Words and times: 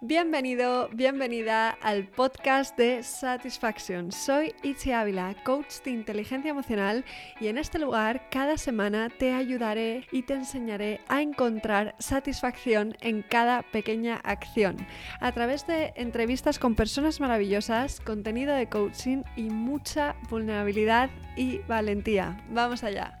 Bienvenido, 0.00 0.88
bienvenida 0.92 1.70
al 1.70 2.06
podcast 2.06 2.78
de 2.78 3.02
Satisfaction. 3.02 4.12
Soy 4.12 4.54
Itzi 4.62 4.92
Ávila, 4.92 5.34
coach 5.44 5.82
de 5.84 5.90
inteligencia 5.90 6.52
emocional 6.52 7.04
y 7.40 7.48
en 7.48 7.58
este 7.58 7.80
lugar 7.80 8.28
cada 8.30 8.56
semana 8.58 9.08
te 9.10 9.32
ayudaré 9.32 10.06
y 10.12 10.22
te 10.22 10.34
enseñaré 10.34 11.00
a 11.08 11.20
encontrar 11.20 11.96
satisfacción 11.98 12.96
en 13.00 13.22
cada 13.22 13.62
pequeña 13.62 14.20
acción 14.22 14.76
a 15.18 15.32
través 15.32 15.66
de 15.66 15.92
entrevistas 15.96 16.60
con 16.60 16.76
personas 16.76 17.18
maravillosas, 17.18 17.98
contenido 17.98 18.54
de 18.54 18.68
coaching 18.68 19.24
y 19.34 19.50
mucha 19.50 20.14
vulnerabilidad 20.30 21.10
y 21.36 21.58
valentía. 21.66 22.40
Vamos 22.50 22.84
allá. 22.84 23.18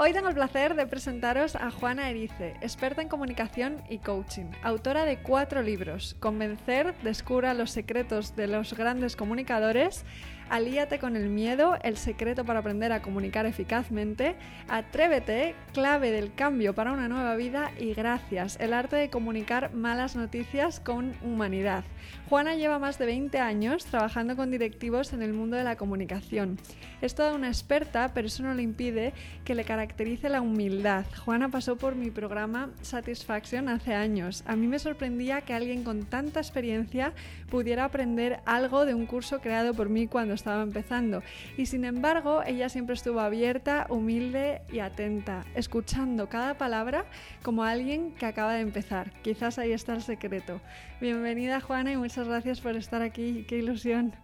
Hoy 0.00 0.12
tengo 0.12 0.28
el 0.28 0.34
placer 0.34 0.76
de 0.76 0.86
presentaros 0.86 1.56
a 1.56 1.72
Juana 1.72 2.08
Erice, 2.08 2.54
experta 2.60 3.02
en 3.02 3.08
comunicación 3.08 3.82
y 3.88 3.98
coaching, 3.98 4.44
autora 4.62 5.04
de 5.04 5.18
cuatro 5.18 5.60
libros, 5.60 6.14
Convencer, 6.20 6.94
Descubra 7.02 7.52
los 7.52 7.72
secretos 7.72 8.36
de 8.36 8.46
los 8.46 8.74
grandes 8.74 9.16
comunicadores, 9.16 10.04
Alíate 10.50 10.98
con 10.98 11.16
el 11.16 11.28
miedo, 11.28 11.76
el 11.82 11.96
secreto 11.96 12.44
para 12.44 12.60
aprender 12.60 12.92
a 12.92 13.02
comunicar 13.02 13.44
eficazmente, 13.44 14.36
Atrévete, 14.68 15.54
clave 15.74 16.10
del 16.10 16.32
cambio 16.34 16.74
para 16.74 16.92
una 16.92 17.08
nueva 17.08 17.36
vida 17.36 17.70
y 17.78 17.92
Gracias, 17.92 18.56
el 18.60 18.72
arte 18.72 18.96
de 18.96 19.10
comunicar 19.10 19.74
malas 19.74 20.16
noticias 20.16 20.80
con 20.80 21.14
humanidad. 21.22 21.84
Juana 22.28 22.54
lleva 22.54 22.78
más 22.78 22.98
de 22.98 23.06
20 23.06 23.38
años 23.38 23.84
trabajando 23.86 24.36
con 24.36 24.50
directivos 24.50 25.12
en 25.12 25.22
el 25.22 25.32
mundo 25.32 25.56
de 25.56 25.64
la 25.64 25.76
comunicación. 25.76 26.58
Es 27.00 27.14
toda 27.14 27.34
una 27.34 27.48
experta, 27.48 28.12
pero 28.14 28.26
eso 28.26 28.42
no 28.42 28.54
le 28.54 28.62
impide 28.62 29.12
que 29.44 29.54
le 29.54 29.64
caracterice 29.64 30.28
la 30.28 30.40
humildad. 30.40 31.04
Juana 31.24 31.48
pasó 31.48 31.76
por 31.76 31.94
mi 31.94 32.10
programa 32.10 32.70
Satisfaction 32.82 33.68
hace 33.68 33.94
años. 33.94 34.42
A 34.46 34.56
mí 34.56 34.66
me 34.66 34.78
sorprendía 34.78 35.42
que 35.42 35.54
alguien 35.54 35.84
con 35.84 36.04
tanta 36.04 36.40
experiencia 36.40 37.12
pudiera 37.50 37.84
aprender 37.84 38.40
algo 38.46 38.84
de 38.84 38.94
un 38.94 39.06
curso 39.06 39.40
creado 39.40 39.74
por 39.74 39.88
mí 39.88 40.06
cuando 40.06 40.34
estaba 40.38 40.62
empezando. 40.62 41.22
Y 41.56 41.66
sin 41.66 41.84
embargo, 41.84 42.42
ella 42.46 42.68
siempre 42.68 42.94
estuvo 42.94 43.20
abierta, 43.20 43.86
humilde 43.90 44.62
y 44.72 44.78
atenta, 44.78 45.44
escuchando 45.54 46.28
cada 46.28 46.56
palabra 46.56 47.04
como 47.42 47.64
alguien 47.64 48.14
que 48.14 48.26
acaba 48.26 48.54
de 48.54 48.60
empezar. 48.60 49.12
Quizás 49.22 49.58
ahí 49.58 49.72
está 49.72 49.94
el 49.94 50.02
secreto. 50.02 50.60
Bienvenida 51.00 51.60
Juana 51.60 51.92
y 51.92 51.96
muchas 51.96 52.28
gracias 52.28 52.60
por 52.60 52.76
estar 52.76 53.02
aquí. 53.02 53.44
Qué 53.48 53.58
ilusión. 53.58 54.14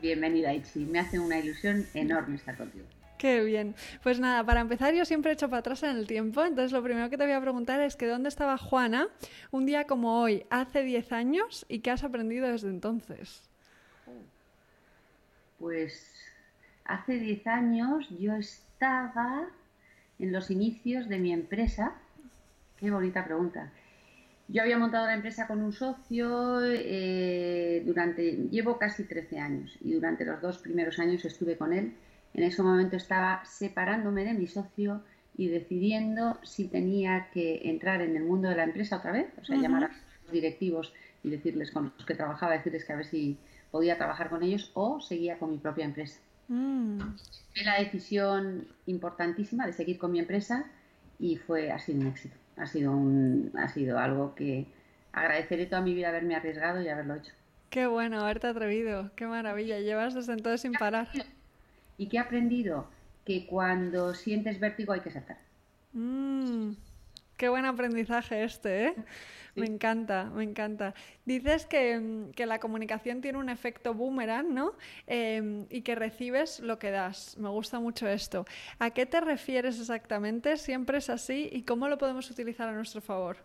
Bienvenida 0.00 0.54
Itzi, 0.54 0.84
me 0.84 1.00
hace 1.00 1.18
una 1.18 1.38
ilusión 1.40 1.84
enorme 1.92 2.36
estar 2.36 2.56
contigo. 2.56 2.86
Qué 3.18 3.42
bien. 3.42 3.74
Pues 4.04 4.20
nada, 4.20 4.44
para 4.44 4.60
empezar 4.60 4.94
yo 4.94 5.04
siempre 5.04 5.32
he 5.32 5.34
hecho 5.34 5.48
para 5.48 5.58
atrás 5.58 5.82
en 5.82 5.96
el 5.96 6.06
tiempo, 6.06 6.44
entonces 6.44 6.70
lo 6.70 6.82
primero 6.84 7.10
que 7.10 7.18
te 7.18 7.24
voy 7.24 7.32
a 7.32 7.40
preguntar 7.40 7.80
es 7.80 7.96
que 7.96 8.06
dónde 8.06 8.28
estaba 8.28 8.56
Juana 8.56 9.08
un 9.50 9.66
día 9.66 9.88
como 9.88 10.20
hoy, 10.20 10.44
hace 10.50 10.84
10 10.84 11.12
años, 11.12 11.66
y 11.68 11.80
qué 11.80 11.90
has 11.90 12.04
aprendido 12.04 12.46
desde 12.46 12.68
entonces. 12.68 13.47
Pues 15.58 16.14
hace 16.84 17.18
10 17.18 17.46
años 17.46 18.08
yo 18.18 18.34
estaba 18.34 19.48
en 20.18 20.32
los 20.32 20.50
inicios 20.50 21.08
de 21.08 21.18
mi 21.18 21.32
empresa. 21.32 21.94
Qué 22.76 22.90
bonita 22.90 23.24
pregunta. 23.24 23.72
Yo 24.50 24.62
había 24.62 24.78
montado 24.78 25.06
la 25.06 25.14
empresa 25.14 25.46
con 25.46 25.60
un 25.60 25.72
socio 25.72 26.60
eh, 26.64 27.82
durante, 27.84 28.32
llevo 28.50 28.78
casi 28.78 29.04
13 29.04 29.38
años 29.38 29.76
y 29.82 29.92
durante 29.92 30.24
los 30.24 30.40
dos 30.40 30.58
primeros 30.58 30.98
años 30.98 31.24
estuve 31.24 31.58
con 31.58 31.74
él. 31.74 31.92
En 32.32 32.44
ese 32.44 32.62
momento 32.62 32.96
estaba 32.96 33.44
separándome 33.44 34.24
de 34.24 34.32
mi 34.32 34.46
socio 34.46 35.02
y 35.36 35.48
decidiendo 35.48 36.38
si 36.42 36.66
tenía 36.68 37.28
que 37.32 37.68
entrar 37.68 38.00
en 38.00 38.16
el 38.16 38.24
mundo 38.24 38.48
de 38.48 38.56
la 38.56 38.64
empresa 38.64 38.96
otra 38.96 39.12
vez, 39.12 39.26
o 39.40 39.44
sea, 39.44 39.56
llamar 39.56 39.84
a 39.84 39.88
los 39.88 40.32
directivos 40.32 40.94
y 41.22 41.30
decirles 41.30 41.70
con 41.70 41.92
los 41.96 42.06
que 42.06 42.14
trabajaba, 42.14 42.54
decirles 42.54 42.84
que 42.84 42.92
a 42.92 42.96
ver 42.96 43.06
si 43.06 43.36
podía 43.70 43.96
trabajar 43.96 44.30
con 44.30 44.42
ellos 44.42 44.70
o 44.74 45.00
seguía 45.00 45.38
con 45.38 45.50
mi 45.50 45.58
propia 45.58 45.84
empresa. 45.84 46.20
Mm. 46.48 46.98
la 47.62 47.78
decisión 47.78 48.66
importantísima 48.86 49.66
de 49.66 49.74
seguir 49.74 49.98
con 49.98 50.12
mi 50.12 50.18
empresa 50.18 50.64
y 51.18 51.36
fue, 51.36 51.70
ha 51.70 51.78
sido 51.78 52.00
un 52.00 52.06
éxito. 52.06 52.36
Ha 52.56 52.66
sido, 52.66 52.92
un, 52.92 53.52
ha 53.56 53.68
sido 53.68 53.98
algo 53.98 54.34
que 54.34 54.66
agradeceré 55.12 55.66
toda 55.66 55.82
mi 55.82 55.94
vida 55.94 56.08
haberme 56.08 56.34
arriesgado 56.34 56.80
y 56.80 56.88
haberlo 56.88 57.16
hecho. 57.16 57.32
Qué 57.70 57.86
bueno, 57.86 58.20
haberte 58.20 58.46
atrevido, 58.46 59.10
qué 59.14 59.26
maravilla, 59.26 59.78
llevas 59.80 60.14
desde 60.14 60.32
entonces 60.32 60.62
sin 60.62 60.72
parar. 60.72 61.08
¿Y 61.98 62.08
qué 62.08 62.16
he 62.16 62.20
aprendido? 62.20 62.86
Que 63.26 63.46
cuando 63.46 64.14
sientes 64.14 64.58
vértigo 64.58 64.92
hay 64.94 65.00
que 65.00 65.10
saltar. 65.10 65.38
Mm. 65.92 66.72
Qué 67.38 67.48
buen 67.48 67.64
aprendizaje 67.66 68.42
este, 68.42 68.86
¿eh? 68.86 68.94
Me 69.54 69.66
encanta, 69.66 70.24
me 70.24 70.42
encanta. 70.42 70.92
Dices 71.24 71.66
que, 71.66 72.32
la 72.36 72.58
comunicación 72.58 73.20
tiene 73.20 73.38
un 73.38 73.48
efecto 73.48 73.94
boomerang, 73.94 74.52
¿no? 74.52 74.72
Em, 75.06 75.64
y 75.70 75.82
que 75.82 75.94
recibes 75.94 76.58
lo 76.58 76.80
que 76.80 76.90
das. 76.90 77.38
Me 77.38 77.48
gusta 77.48 77.78
mucho 77.78 78.08
esto. 78.08 78.44
¿A 78.80 78.90
qué 78.90 79.06
te 79.06 79.20
refieres 79.20 79.78
exactamente? 79.78 80.56
¿Siempre 80.56 80.98
es 80.98 81.10
así? 81.10 81.48
¿Y 81.52 81.62
cómo 81.62 81.88
lo 81.88 81.96
podemos 81.96 82.28
utilizar 82.28 82.68
a 82.68 82.72
nuestro 82.72 83.00
favor? 83.00 83.36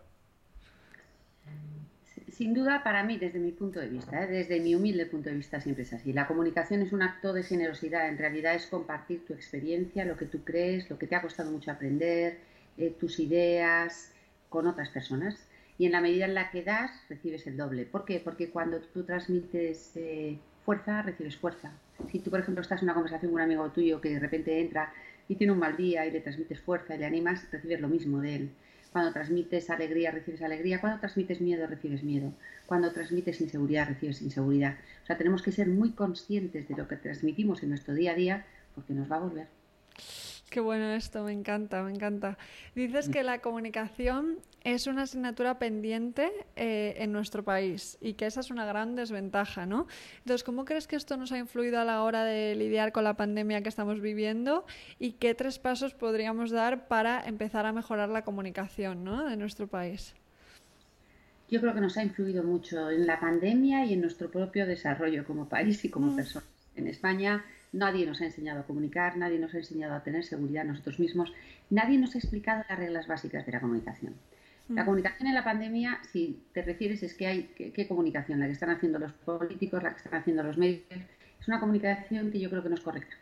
Sin 2.32 2.52
duda, 2.52 2.82
para 2.82 3.04
mí, 3.04 3.16
desde 3.16 3.38
mi 3.38 3.52
punto 3.52 3.78
de 3.78 3.88
vista, 3.88 4.24
¿eh? 4.24 4.26
desde 4.26 4.58
mi 4.58 4.74
humilde 4.74 5.06
punto 5.06 5.30
de 5.30 5.36
vista, 5.36 5.60
siempre 5.60 5.84
es 5.84 5.92
así. 5.92 6.12
La 6.12 6.26
comunicación 6.26 6.82
es 6.82 6.92
un 6.92 7.02
acto 7.02 7.32
de 7.32 7.44
generosidad. 7.44 8.08
En 8.08 8.18
realidad 8.18 8.56
es 8.56 8.66
compartir 8.66 9.24
tu 9.24 9.34
experiencia, 9.34 10.04
lo 10.04 10.16
que 10.16 10.26
tú 10.26 10.42
crees, 10.42 10.90
lo 10.90 10.98
que 10.98 11.06
te 11.06 11.14
ha 11.14 11.22
costado 11.22 11.52
mucho 11.52 11.70
aprender 11.70 12.53
eh, 12.78 12.94
tus 12.98 13.18
ideas 13.18 14.12
con 14.48 14.66
otras 14.66 14.88
personas. 14.90 15.36
Y 15.78 15.86
en 15.86 15.92
la 15.92 16.00
medida 16.00 16.24
en 16.24 16.34
la 16.34 16.50
que 16.50 16.62
das, 16.62 16.90
recibes 17.08 17.46
el 17.46 17.56
doble. 17.56 17.84
¿Por 17.84 18.04
qué? 18.04 18.20
Porque 18.20 18.50
cuando 18.50 18.80
tú 18.80 19.02
transmites 19.02 19.92
eh, 19.96 20.38
fuerza, 20.64 21.02
recibes 21.02 21.36
fuerza. 21.36 21.72
Si 22.10 22.20
tú, 22.20 22.30
por 22.30 22.40
ejemplo, 22.40 22.62
estás 22.62 22.80
en 22.80 22.86
una 22.86 22.94
conversación 22.94 23.32
con 23.32 23.40
un 23.40 23.44
amigo 23.44 23.68
tuyo 23.70 24.00
que 24.00 24.10
de 24.10 24.20
repente 24.20 24.60
entra 24.60 24.92
y 25.28 25.34
tiene 25.36 25.52
un 25.52 25.58
mal 25.58 25.76
día 25.76 26.06
y 26.06 26.10
le 26.10 26.20
transmites 26.20 26.60
fuerza 26.60 26.94
y 26.94 26.98
le 26.98 27.06
animas, 27.06 27.46
recibes 27.50 27.80
lo 27.80 27.88
mismo 27.88 28.20
de 28.20 28.36
él. 28.36 28.50
Cuando 28.92 29.12
transmites 29.12 29.70
alegría, 29.70 30.12
recibes 30.12 30.42
alegría. 30.42 30.80
Cuando 30.80 31.00
transmites 31.00 31.40
miedo, 31.40 31.66
recibes 31.66 32.04
miedo. 32.04 32.32
Cuando 32.66 32.92
transmites 32.92 33.40
inseguridad, 33.40 33.88
recibes 33.88 34.22
inseguridad. 34.22 34.76
O 35.02 35.06
sea, 35.06 35.18
tenemos 35.18 35.42
que 35.42 35.50
ser 35.50 35.66
muy 35.66 35.90
conscientes 35.90 36.68
de 36.68 36.76
lo 36.76 36.86
que 36.86 36.96
transmitimos 36.96 37.64
en 37.64 37.70
nuestro 37.70 37.94
día 37.94 38.12
a 38.12 38.14
día 38.14 38.46
porque 38.76 38.94
nos 38.94 39.10
va 39.10 39.16
a 39.16 39.20
volver. 39.20 39.48
Qué 40.54 40.60
bueno 40.60 40.88
esto, 40.92 41.24
me 41.24 41.32
encanta, 41.32 41.82
me 41.82 41.90
encanta. 41.90 42.38
Dices 42.76 43.08
que 43.08 43.24
la 43.24 43.40
comunicación 43.40 44.38
es 44.62 44.86
una 44.86 45.02
asignatura 45.02 45.58
pendiente 45.58 46.30
eh, 46.54 46.94
en 46.98 47.10
nuestro 47.10 47.42
país 47.42 47.98
y 48.00 48.12
que 48.12 48.26
esa 48.26 48.38
es 48.38 48.52
una 48.52 48.64
gran 48.64 48.94
desventaja, 48.94 49.66
¿no? 49.66 49.88
Entonces, 50.18 50.44
¿cómo 50.44 50.64
crees 50.64 50.86
que 50.86 50.94
esto 50.94 51.16
nos 51.16 51.32
ha 51.32 51.38
influido 51.38 51.80
a 51.80 51.84
la 51.84 52.04
hora 52.04 52.22
de 52.22 52.54
lidiar 52.54 52.92
con 52.92 53.02
la 53.02 53.16
pandemia 53.16 53.64
que 53.64 53.68
estamos 53.68 54.00
viviendo 54.00 54.64
y 55.00 55.14
qué 55.14 55.34
tres 55.34 55.58
pasos 55.58 55.92
podríamos 55.92 56.52
dar 56.52 56.86
para 56.86 57.26
empezar 57.26 57.66
a 57.66 57.72
mejorar 57.72 58.08
la 58.10 58.22
comunicación 58.22 59.02
¿no? 59.02 59.28
de 59.28 59.36
nuestro 59.36 59.66
país? 59.66 60.14
Yo 61.50 61.60
creo 61.60 61.74
que 61.74 61.80
nos 61.80 61.96
ha 61.96 62.04
influido 62.04 62.44
mucho 62.44 62.92
en 62.92 63.08
la 63.08 63.18
pandemia 63.18 63.86
y 63.86 63.94
en 63.94 64.02
nuestro 64.02 64.30
propio 64.30 64.68
desarrollo 64.68 65.24
como 65.24 65.48
país 65.48 65.84
y 65.84 65.90
como 65.90 66.12
mm. 66.12 66.14
personas. 66.14 66.48
En 66.76 66.86
España 66.86 67.44
Nadie 67.74 68.06
nos 68.06 68.20
ha 68.20 68.26
enseñado 68.26 68.60
a 68.60 68.66
comunicar, 68.66 69.16
nadie 69.16 69.40
nos 69.40 69.52
ha 69.52 69.58
enseñado 69.58 69.94
a 69.94 70.04
tener 70.04 70.24
seguridad 70.24 70.64
nosotros 70.64 71.00
mismos, 71.00 71.32
nadie 71.70 71.98
nos 71.98 72.14
ha 72.14 72.18
explicado 72.18 72.62
las 72.68 72.78
reglas 72.78 73.08
básicas 73.08 73.44
de 73.44 73.50
la 73.50 73.60
comunicación. 73.60 74.14
La 74.68 74.82
mm. 74.82 74.84
comunicación 74.86 75.26
en 75.26 75.34
la 75.34 75.42
pandemia, 75.42 75.98
si 76.12 76.40
te 76.52 76.62
refieres, 76.62 77.02
es 77.02 77.14
que 77.14 77.26
hay 77.26 77.42
qué 77.56 77.88
comunicación, 77.88 78.38
la 78.38 78.46
que 78.46 78.52
están 78.52 78.70
haciendo 78.70 79.00
los 79.00 79.12
políticos, 79.12 79.82
la 79.82 79.90
que 79.90 79.96
están 79.96 80.14
haciendo 80.14 80.44
los 80.44 80.56
medios, 80.56 80.82
es 81.40 81.48
una 81.48 81.58
comunicación 81.58 82.30
que 82.30 82.38
yo 82.38 82.48
creo 82.48 82.62
que 82.62 82.68
no 82.68 82.76
es 82.76 82.80
correcta. 82.80 83.16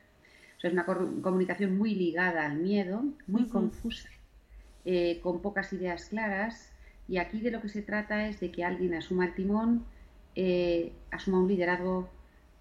es 0.62 0.72
una 0.72 0.84
comunicación 0.84 1.78
muy 1.78 1.94
ligada 1.94 2.44
al 2.44 2.58
miedo, 2.58 3.02
muy 3.26 3.48
confusa, 3.48 4.10
eh, 4.84 5.19
con 5.22 5.40
pocas 5.40 5.72
ideas 5.72 6.10
claras, 6.10 6.70
y 7.08 7.16
aquí 7.16 7.40
de 7.40 7.52
lo 7.52 7.62
que 7.62 7.70
se 7.70 7.80
trata 7.80 8.28
es 8.28 8.38
de 8.38 8.52
que 8.52 8.64
alguien 8.64 8.94
asuma 8.94 9.25
el 9.25 9.34
timón, 9.34 9.87
eh, 10.34 10.93
asuma 11.10 11.40
un 11.40 11.49
liderazgo 11.49 12.10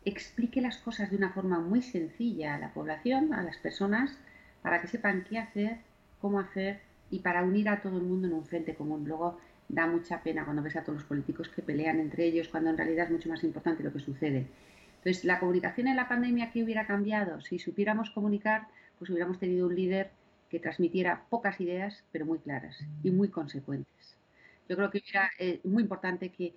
explique 0.06 0.62
las 0.62 0.78
cosas 0.78 1.12
de 1.12 1.18
una 1.18 1.32
forma 1.32 1.60
muy 1.60 1.82
sencilla 1.82 2.56
a 2.56 2.60
la 2.60 2.74
población, 2.74 3.34
a 3.34 3.44
las 3.44 3.58
personas, 3.58 4.18
para 4.62 4.82
que 4.82 4.88
sepan 4.88 5.26
qué 5.30 5.40
hacer, 5.40 5.78
cómo 6.20 6.40
hacer 6.40 6.80
y 7.10 7.20
para 7.20 7.44
unir 7.44 7.70
a 7.70 7.82
todo 7.82 7.98
el 7.98 8.04
mundo 8.04 8.28
en 8.28 8.34
un 8.34 8.46
frente 8.46 8.76
común. 8.76 9.06
Luego 9.08 9.40
da 9.70 9.88
mucha 9.88 10.22
pena 10.22 10.44
cuando 10.44 10.64
ves 10.64 10.76
a 10.76 10.84
todos 10.84 11.00
los 11.00 11.08
políticos 11.08 11.50
que 11.50 11.62
pelean 11.62 12.00
entre 12.00 12.26
ellos, 12.26 12.48
cuando 12.48 12.70
en 12.70 12.78
realidad 12.78 13.06
es 13.06 13.12
mucho 13.12 13.30
más 13.30 13.44
importante 13.44 13.84
lo 13.84 13.94
que 13.94 14.00
sucede. 14.00 14.48
Entonces, 14.98 15.24
la 15.26 15.40
comunicación 15.40 15.88
en 15.88 15.96
la 15.96 16.08
pandemia, 16.08 16.52
¿qué 16.52 16.64
hubiera 16.64 16.86
cambiado? 16.86 17.42
Si 17.42 17.58
supiéramos 17.58 18.12
comunicar, 18.12 18.68
pues 19.00 19.10
hubiéramos 19.10 19.40
tenido 19.40 19.68
un 19.68 19.76
líder 19.76 20.12
que 20.50 20.60
transmitiera 20.60 21.26
pocas 21.30 21.60
ideas, 21.60 22.04
pero 22.12 22.26
muy 22.26 22.40
claras 22.40 22.78
y 23.02 23.10
muy 23.10 23.30
consecuentes. 23.30 24.18
Yo 24.70 24.76
creo 24.76 24.92
que 24.92 25.02
era 25.10 25.32
eh, 25.40 25.60
muy 25.64 25.84
importante 25.84 26.30
que 26.30 26.54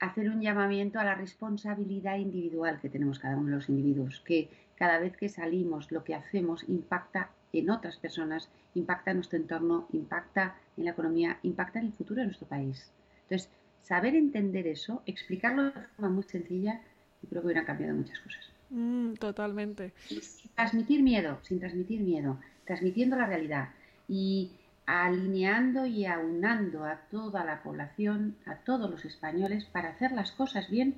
hacer 0.00 0.28
un 0.28 0.40
llamamiento 0.40 0.98
a 0.98 1.04
la 1.04 1.14
responsabilidad 1.14 2.16
individual 2.16 2.78
que 2.80 2.88
tenemos 2.88 3.18
cada 3.18 3.36
uno 3.36 3.46
de 3.46 3.56
los 3.56 3.68
individuos, 3.68 4.20
que 4.20 4.50
cada 4.76 4.98
vez 4.98 5.16
que 5.16 5.28
salimos 5.28 5.90
lo 5.90 6.04
que 6.04 6.14
hacemos 6.14 6.68
impacta 6.68 7.30
en 7.52 7.70
otras 7.70 7.96
personas, 7.96 8.50
impacta 8.74 9.10
en 9.10 9.18
nuestro 9.18 9.38
entorno, 9.38 9.88
impacta 9.92 10.56
en 10.76 10.84
la 10.84 10.90
economía, 10.90 11.38
impacta 11.42 11.78
en 11.78 11.86
el 11.86 11.92
futuro 11.92 12.20
de 12.20 12.26
nuestro 12.26 12.46
país. 12.46 12.90
Entonces, 13.22 13.50
saber 13.82 14.14
entender 14.14 14.66
eso, 14.66 15.02
explicarlo 15.06 15.64
de 15.64 15.72
forma 15.96 16.10
muy 16.10 16.24
sencilla, 16.24 16.80
yo 17.22 17.28
creo 17.28 17.40
que 17.40 17.46
hubieran 17.46 17.64
cambiado 17.64 17.94
muchas 17.94 18.18
cosas. 18.18 18.52
Mm, 18.68 19.14
totalmente. 19.14 19.92
sin 20.08 20.50
transmitir 20.54 21.02
miedo, 21.02 21.38
sin 21.42 21.60
transmitir 21.60 22.00
miedo, 22.00 22.38
transmitiendo 22.64 23.16
la 23.16 23.26
realidad 23.26 23.68
y 24.08 24.52
alineando 24.86 25.84
y 25.84 26.06
aunando 26.06 26.84
a 26.84 26.96
toda 27.10 27.44
la 27.44 27.62
población, 27.62 28.36
a 28.46 28.56
todos 28.56 28.88
los 28.90 29.04
españoles, 29.04 29.64
para 29.64 29.90
hacer 29.90 30.12
las 30.12 30.30
cosas 30.32 30.70
bien 30.70 30.94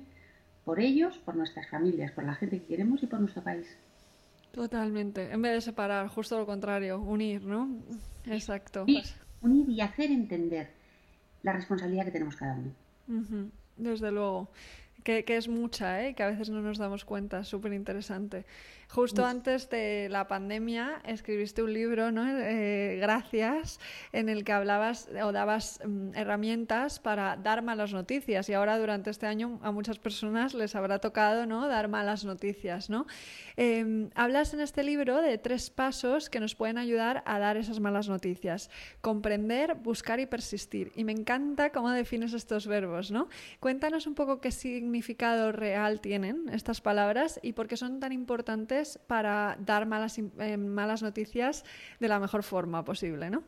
por 0.63 0.79
ellos, 0.79 1.17
por 1.17 1.35
nuestras 1.35 1.67
familias, 1.69 2.11
por 2.11 2.23
la 2.23 2.35
gente 2.35 2.59
que 2.59 2.67
queremos 2.67 3.01
y 3.01 3.07
por 3.07 3.19
nuestro 3.19 3.43
país. 3.43 3.67
Totalmente. 4.51 5.31
En 5.31 5.41
vez 5.41 5.53
de 5.53 5.61
separar, 5.61 6.07
justo 6.07 6.37
lo 6.37 6.45
contrario, 6.45 6.99
unir, 6.99 7.43
¿no? 7.43 7.69
Exacto. 8.25 8.85
unir 9.41 9.69
y 9.69 9.81
hacer 9.81 10.11
entender 10.11 10.69
la 11.43 11.53
responsabilidad 11.53 12.05
que 12.05 12.11
tenemos 12.11 12.35
cada 12.35 12.55
uno. 12.55 13.49
Desde 13.77 14.11
luego. 14.11 14.49
Que, 15.03 15.23
que, 15.23 15.37
es 15.37 15.47
mucha, 15.47 16.05
¿eh? 16.05 16.13
que 16.13 16.23
a 16.23 16.27
veces 16.27 16.49
no 16.49 16.61
nos 16.61 16.77
damos 16.77 17.05
cuenta, 17.05 17.45
súper 17.45 17.71
interesante. 17.71 18.45
Justo 18.91 19.23
antes 19.23 19.69
de 19.69 20.07
la 20.09 20.27
pandemia 20.27 20.99
escribiste 21.05 21.61
un 21.61 21.71
libro, 21.71 22.11
¿no? 22.11 22.27
Eh, 22.27 22.97
gracias, 22.99 23.79
en 24.13 24.29
el 24.29 24.43
que 24.43 24.51
hablabas 24.51 25.07
o 25.23 25.31
dabas 25.31 25.79
mm, 25.85 26.15
herramientas 26.15 26.99
para 26.99 27.37
dar 27.37 27.61
malas 27.61 27.93
noticias 27.93 28.49
y 28.49 28.53
ahora 28.53 28.79
durante 28.79 29.11
este 29.11 29.27
año 29.27 29.59
a 29.61 29.71
muchas 29.71 29.99
personas 29.99 30.55
les 30.55 30.75
habrá 30.75 30.97
tocado 30.97 31.45
¿no? 31.45 31.67
dar 31.67 31.87
malas 31.87 32.25
noticias. 32.25 32.89
¿no? 32.89 33.05
Em, 33.57 34.09
hablas 34.15 34.55
en 34.55 34.59
este 34.59 34.83
libro 34.83 35.21
de 35.21 35.37
tres 35.37 35.69
pasos 35.69 36.27
que 36.31 36.39
nos 36.39 36.55
pueden 36.55 36.79
ayudar 36.79 37.21
a 37.27 37.37
dar 37.37 37.57
esas 37.57 37.79
malas 37.79 38.09
noticias. 38.09 38.71
Comprender, 39.01 39.75
buscar 39.75 40.19
y 40.19 40.25
persistir. 40.25 40.91
Y 40.95 41.03
me 41.03 41.11
encanta 41.11 41.71
cómo 41.71 41.91
defines 41.91 42.33
estos 42.33 42.65
verbos. 42.65 43.11
¿no? 43.11 43.29
Cuéntanos 43.59 44.07
un 44.07 44.15
poco 44.15 44.41
qué 44.41 44.49
significado 44.49 45.51
real 45.51 46.01
tienen 46.01 46.49
estas 46.51 46.81
palabras 46.81 47.39
y 47.43 47.53
por 47.53 47.67
qué 47.67 47.77
son 47.77 47.99
tan 47.99 48.13
importantes 48.13 48.78
para 49.07 49.57
dar 49.65 49.85
malas, 49.85 50.17
eh, 50.17 50.57
malas 50.57 51.01
noticias 51.01 51.63
de 51.99 52.07
la 52.07 52.19
mejor 52.19 52.43
forma 52.43 52.83
posible, 52.83 53.29
¿no? 53.29 53.43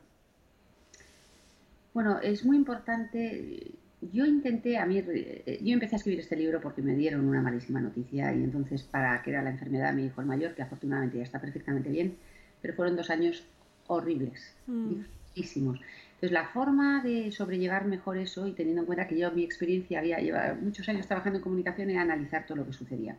Bueno, 1.94 2.20
es 2.20 2.46
muy 2.46 2.58
importante. 2.58 3.72
Yo 4.14 4.26
intenté, 4.26 4.78
a 4.78 4.86
mí, 4.86 4.98
eh, 4.98 5.60
yo 5.62 5.74
empecé 5.74 5.96
a 5.96 5.98
escribir 5.98 6.22
este 6.22 6.36
libro 6.36 6.60
porque 6.60 6.82
me 6.82 6.96
dieron 6.96 7.28
una 7.28 7.42
malísima 7.42 7.80
noticia 7.80 8.34
y 8.34 8.44
entonces 8.44 8.84
para 8.84 9.22
que 9.22 9.32
era 9.32 9.42
la 9.42 9.52
enfermedad 9.52 9.90
de 9.90 10.02
mi 10.02 10.06
hijo 10.06 10.22
el 10.22 10.28
mayor, 10.28 10.56
que 10.56 10.64
afortunadamente 10.64 11.18
ya 11.18 11.24
está 11.24 11.40
perfectamente 11.40 11.90
bien, 11.90 12.16
pero 12.62 12.74
fueron 12.74 12.96
dos 12.96 13.10
años 13.10 13.44
horribles, 13.88 14.56
mm. 14.68 15.02
Entonces 15.36 16.32
la 16.32 16.48
forma 16.48 17.02
de 17.04 17.32
sobrellevar 17.32 17.86
mejor 17.86 18.18
eso 18.18 18.48
y 18.48 18.52
teniendo 18.52 18.82
en 18.82 18.86
cuenta 18.86 19.08
que 19.08 19.18
yo 19.18 19.32
mi 19.32 19.44
experiencia 19.44 20.00
había 20.00 20.20
llevado 20.20 20.56
muchos 20.56 20.88
años 20.90 21.08
trabajando 21.08 21.38
en 21.38 21.44
comunicación 21.44 21.90
era 21.90 22.02
analizar 22.02 22.46
todo 22.46 22.58
lo 22.58 22.66
que 22.66 22.74
sucedía. 22.74 23.16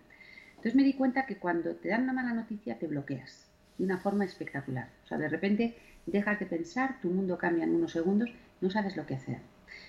Entonces 0.63 0.77
me 0.77 0.85
di 0.85 0.93
cuenta 0.93 1.27
que 1.27 1.39
cuando 1.39 1.75
te 1.75 1.89
dan 1.89 2.05
una 2.05 2.13
mala 2.13 2.33
noticia 2.35 2.79
te 2.79 2.87
bloqueas 2.87 3.49
de 3.79 3.85
una 3.85 3.99
forma 3.99 4.25
espectacular. 4.25 4.91
O 5.03 5.09
sea, 5.09 5.19
de 5.19 5.29
repente 5.29 5.77
dejas 6.07 6.39
de 6.39 6.47
pensar, 6.47 7.01
tu 7.01 7.11
mundo 7.11 7.37
cambia 7.37 7.65
en 7.65 7.75
unos 7.75 7.91
segundos, 7.91 8.31
no 8.61 8.71
sabes 8.71 8.97
lo 8.97 9.05
que 9.05 9.17
hacer. 9.17 9.39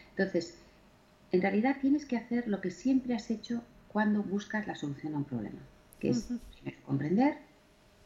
Entonces, 0.09 0.57
en 1.31 1.43
realidad 1.43 1.77
tienes 1.79 2.07
que 2.07 2.17
hacer 2.17 2.47
lo 2.47 2.59
que 2.59 2.71
siempre 2.71 3.13
has 3.13 3.29
hecho 3.29 3.61
cuando 3.87 4.23
buscas 4.23 4.65
la 4.65 4.73
solución 4.73 5.13
a 5.13 5.17
un 5.17 5.25
problema, 5.25 5.59
que 5.99 6.09
es 6.09 6.27
comprender, 6.87 7.37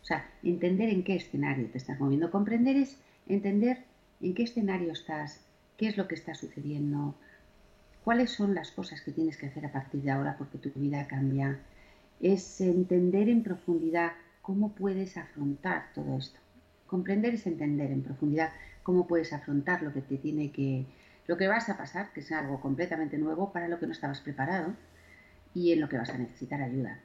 o 0.01 0.05
sea, 0.05 0.29
entender 0.43 0.89
en 0.89 1.05
qué 1.05 1.15
escenario 1.15 1.67
te 1.67 1.77
estás 1.77 1.97
moviendo. 2.01 2.31
Comprender 2.31 2.75
es 2.75 2.97
entender 3.27 3.85
en 4.19 4.33
qué 4.35 4.43
escenario 4.43 4.91
estás, 4.91 5.39
qué 5.77 5.87
es 5.87 5.95
lo 5.95 6.09
que 6.09 6.15
está 6.15 6.35
sucediendo, 6.35 7.15
cuáles 8.03 8.31
son 8.31 8.53
las 8.53 8.71
cosas 8.71 8.99
que 8.99 9.13
tienes 9.13 9.37
que 9.37 9.45
hacer 9.45 9.65
a 9.65 9.71
partir 9.71 10.01
de 10.01 10.11
ahora 10.11 10.35
porque 10.37 10.57
tu 10.57 10.69
vida 10.77 11.07
cambia, 11.07 11.61
es 12.19 12.61
entender 12.61 13.29
en 13.29 13.43
profundidad 13.43 14.13
cómo 14.41 14.73
puedes 14.73 15.17
afrontar 15.17 15.91
todo 15.93 16.17
esto. 16.17 16.39
Comprender 16.87 17.33
es 17.33 17.45
entender 17.45 17.91
en 17.91 18.01
profundidad 18.01 18.51
cómo 18.83 19.07
puedes 19.07 19.33
afrontar 19.33 19.83
lo 19.83 19.93
que 19.93 20.01
te 20.01 20.17
tiene 20.17 20.51
que, 20.51 20.85
lo 21.27 21.37
que 21.37 21.47
vas 21.47 21.69
a 21.69 21.77
pasar, 21.77 22.13
que 22.13 22.21
es 22.21 22.31
algo 22.31 22.59
completamente 22.61 23.17
nuevo 23.17 23.51
para 23.51 23.67
lo 23.67 23.79
que 23.79 23.85
no 23.85 23.91
estabas 23.91 24.21
preparado 24.21 24.73
y 25.53 25.73
en 25.73 25.81
lo 25.81 25.89
que 25.89 25.97
vas 25.97 26.09
a 26.09 26.17
necesitar 26.17 26.61
ayuda. 26.61 26.99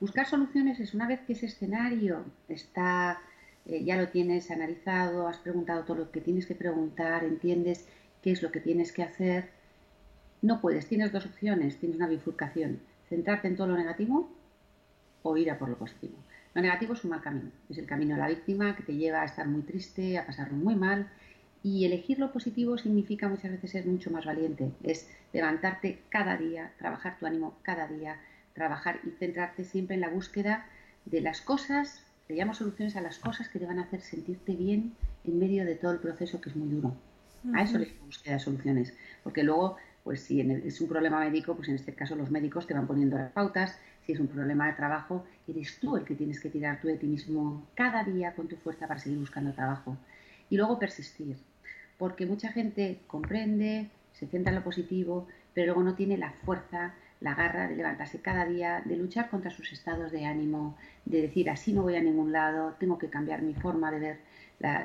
Buscar 0.00 0.26
soluciones 0.26 0.80
es 0.80 0.94
una 0.94 1.08
vez 1.08 1.20
que 1.20 1.32
ese 1.32 1.46
escenario 1.46 2.24
está, 2.48 3.20
eh, 3.66 3.84
ya 3.84 3.96
lo 3.96 4.08
tienes 4.08 4.50
analizado, 4.50 5.28
has 5.28 5.38
preguntado 5.38 5.84
todo 5.84 5.96
lo 5.96 6.10
que 6.10 6.20
tienes 6.20 6.46
que 6.46 6.54
preguntar, 6.54 7.24
entiendes 7.24 7.86
qué 8.22 8.32
es 8.32 8.42
lo 8.42 8.50
que 8.50 8.60
tienes 8.60 8.92
que 8.92 9.02
hacer. 9.02 9.48
No 10.42 10.60
puedes, 10.60 10.86
tienes 10.86 11.12
dos 11.12 11.26
opciones, 11.26 11.78
tienes 11.78 11.96
una 11.96 12.08
bifurcación 12.08 12.80
centrarte 13.08 13.48
en 13.48 13.56
todo 13.56 13.68
lo 13.68 13.76
negativo 13.76 14.30
o 15.22 15.36
ir 15.36 15.50
a 15.50 15.58
por 15.58 15.68
lo 15.68 15.76
positivo. 15.76 16.14
Lo 16.54 16.62
negativo 16.62 16.94
es 16.94 17.04
un 17.04 17.10
mal 17.10 17.20
camino, 17.20 17.50
es 17.68 17.78
el 17.78 17.86
camino 17.86 18.14
de 18.14 18.20
la 18.20 18.28
víctima 18.28 18.74
que 18.76 18.82
te 18.82 18.94
lleva 18.94 19.22
a 19.22 19.24
estar 19.24 19.46
muy 19.46 19.62
triste, 19.62 20.18
a 20.18 20.26
pasarlo 20.26 20.56
muy 20.56 20.74
mal 20.74 21.08
y 21.62 21.84
elegir 21.84 22.18
lo 22.18 22.32
positivo 22.32 22.78
significa 22.78 23.28
muchas 23.28 23.50
veces 23.50 23.70
ser 23.72 23.86
mucho 23.86 24.10
más 24.10 24.24
valiente, 24.24 24.70
es 24.82 25.08
levantarte 25.32 25.98
cada 26.08 26.36
día, 26.36 26.72
trabajar 26.78 27.18
tu 27.18 27.26
ánimo 27.26 27.58
cada 27.62 27.86
día, 27.86 28.20
trabajar 28.54 29.00
y 29.04 29.10
centrarte 29.10 29.64
siempre 29.64 29.94
en 29.94 30.00
la 30.00 30.08
búsqueda 30.08 30.66
de 31.04 31.20
las 31.20 31.40
cosas, 31.40 32.02
te 32.26 32.34
llamo 32.34 32.54
soluciones 32.54 32.96
a 32.96 33.00
las 33.00 33.18
cosas 33.18 33.48
que 33.48 33.58
te 33.58 33.66
van 33.66 33.78
a 33.78 33.82
hacer 33.82 34.00
sentirte 34.00 34.54
bien 34.54 34.94
en 35.24 35.38
medio 35.38 35.64
de 35.64 35.74
todo 35.74 35.92
el 35.92 35.98
proceso 35.98 36.40
que 36.40 36.50
es 36.50 36.56
muy 36.56 36.68
duro. 36.68 36.94
A 37.54 37.62
eso 37.62 37.78
le 37.78 37.94
búsqueda 38.04 38.34
de 38.34 38.40
soluciones, 38.40 38.94
porque 39.22 39.42
luego 39.42 39.76
pues 40.08 40.22
si 40.22 40.40
es 40.40 40.80
un 40.80 40.88
problema 40.88 41.20
médico, 41.20 41.54
pues 41.54 41.68
en 41.68 41.74
este 41.74 41.92
caso 41.92 42.16
los 42.16 42.30
médicos 42.30 42.66
te 42.66 42.72
van 42.72 42.86
poniendo 42.86 43.18
las 43.18 43.30
pautas. 43.30 43.78
Si 44.06 44.12
es 44.12 44.18
un 44.18 44.26
problema 44.26 44.66
de 44.66 44.72
trabajo, 44.72 45.26
eres 45.46 45.78
tú 45.80 45.98
el 45.98 46.04
que 46.04 46.14
tienes 46.14 46.40
que 46.40 46.48
tirar 46.48 46.80
tú 46.80 46.88
de 46.88 46.96
ti 46.96 47.06
mismo 47.06 47.66
cada 47.74 48.02
día 48.04 48.32
con 48.32 48.48
tu 48.48 48.56
fuerza 48.56 48.88
para 48.88 48.98
seguir 48.98 49.18
buscando 49.18 49.52
trabajo. 49.52 49.98
Y 50.48 50.56
luego 50.56 50.78
persistir, 50.78 51.36
porque 51.98 52.24
mucha 52.24 52.50
gente 52.52 53.00
comprende, 53.06 53.90
se 54.14 54.26
centra 54.26 54.50
en 54.50 54.60
lo 54.60 54.64
positivo, 54.64 55.28
pero 55.52 55.66
luego 55.66 55.82
no 55.82 55.94
tiene 55.94 56.16
la 56.16 56.32
fuerza, 56.42 56.94
la 57.20 57.34
garra 57.34 57.68
de 57.68 57.76
levantarse 57.76 58.22
cada 58.22 58.46
día, 58.46 58.80
de 58.86 58.96
luchar 58.96 59.28
contra 59.28 59.50
sus 59.50 59.70
estados 59.74 60.10
de 60.10 60.24
ánimo, 60.24 60.78
de 61.04 61.20
decir 61.20 61.50
así 61.50 61.74
no 61.74 61.82
voy 61.82 61.96
a 61.96 62.00
ningún 62.00 62.32
lado, 62.32 62.76
tengo 62.80 62.96
que 62.96 63.10
cambiar 63.10 63.42
mi 63.42 63.52
forma 63.52 63.90
de 63.90 63.98
ver 63.98 64.20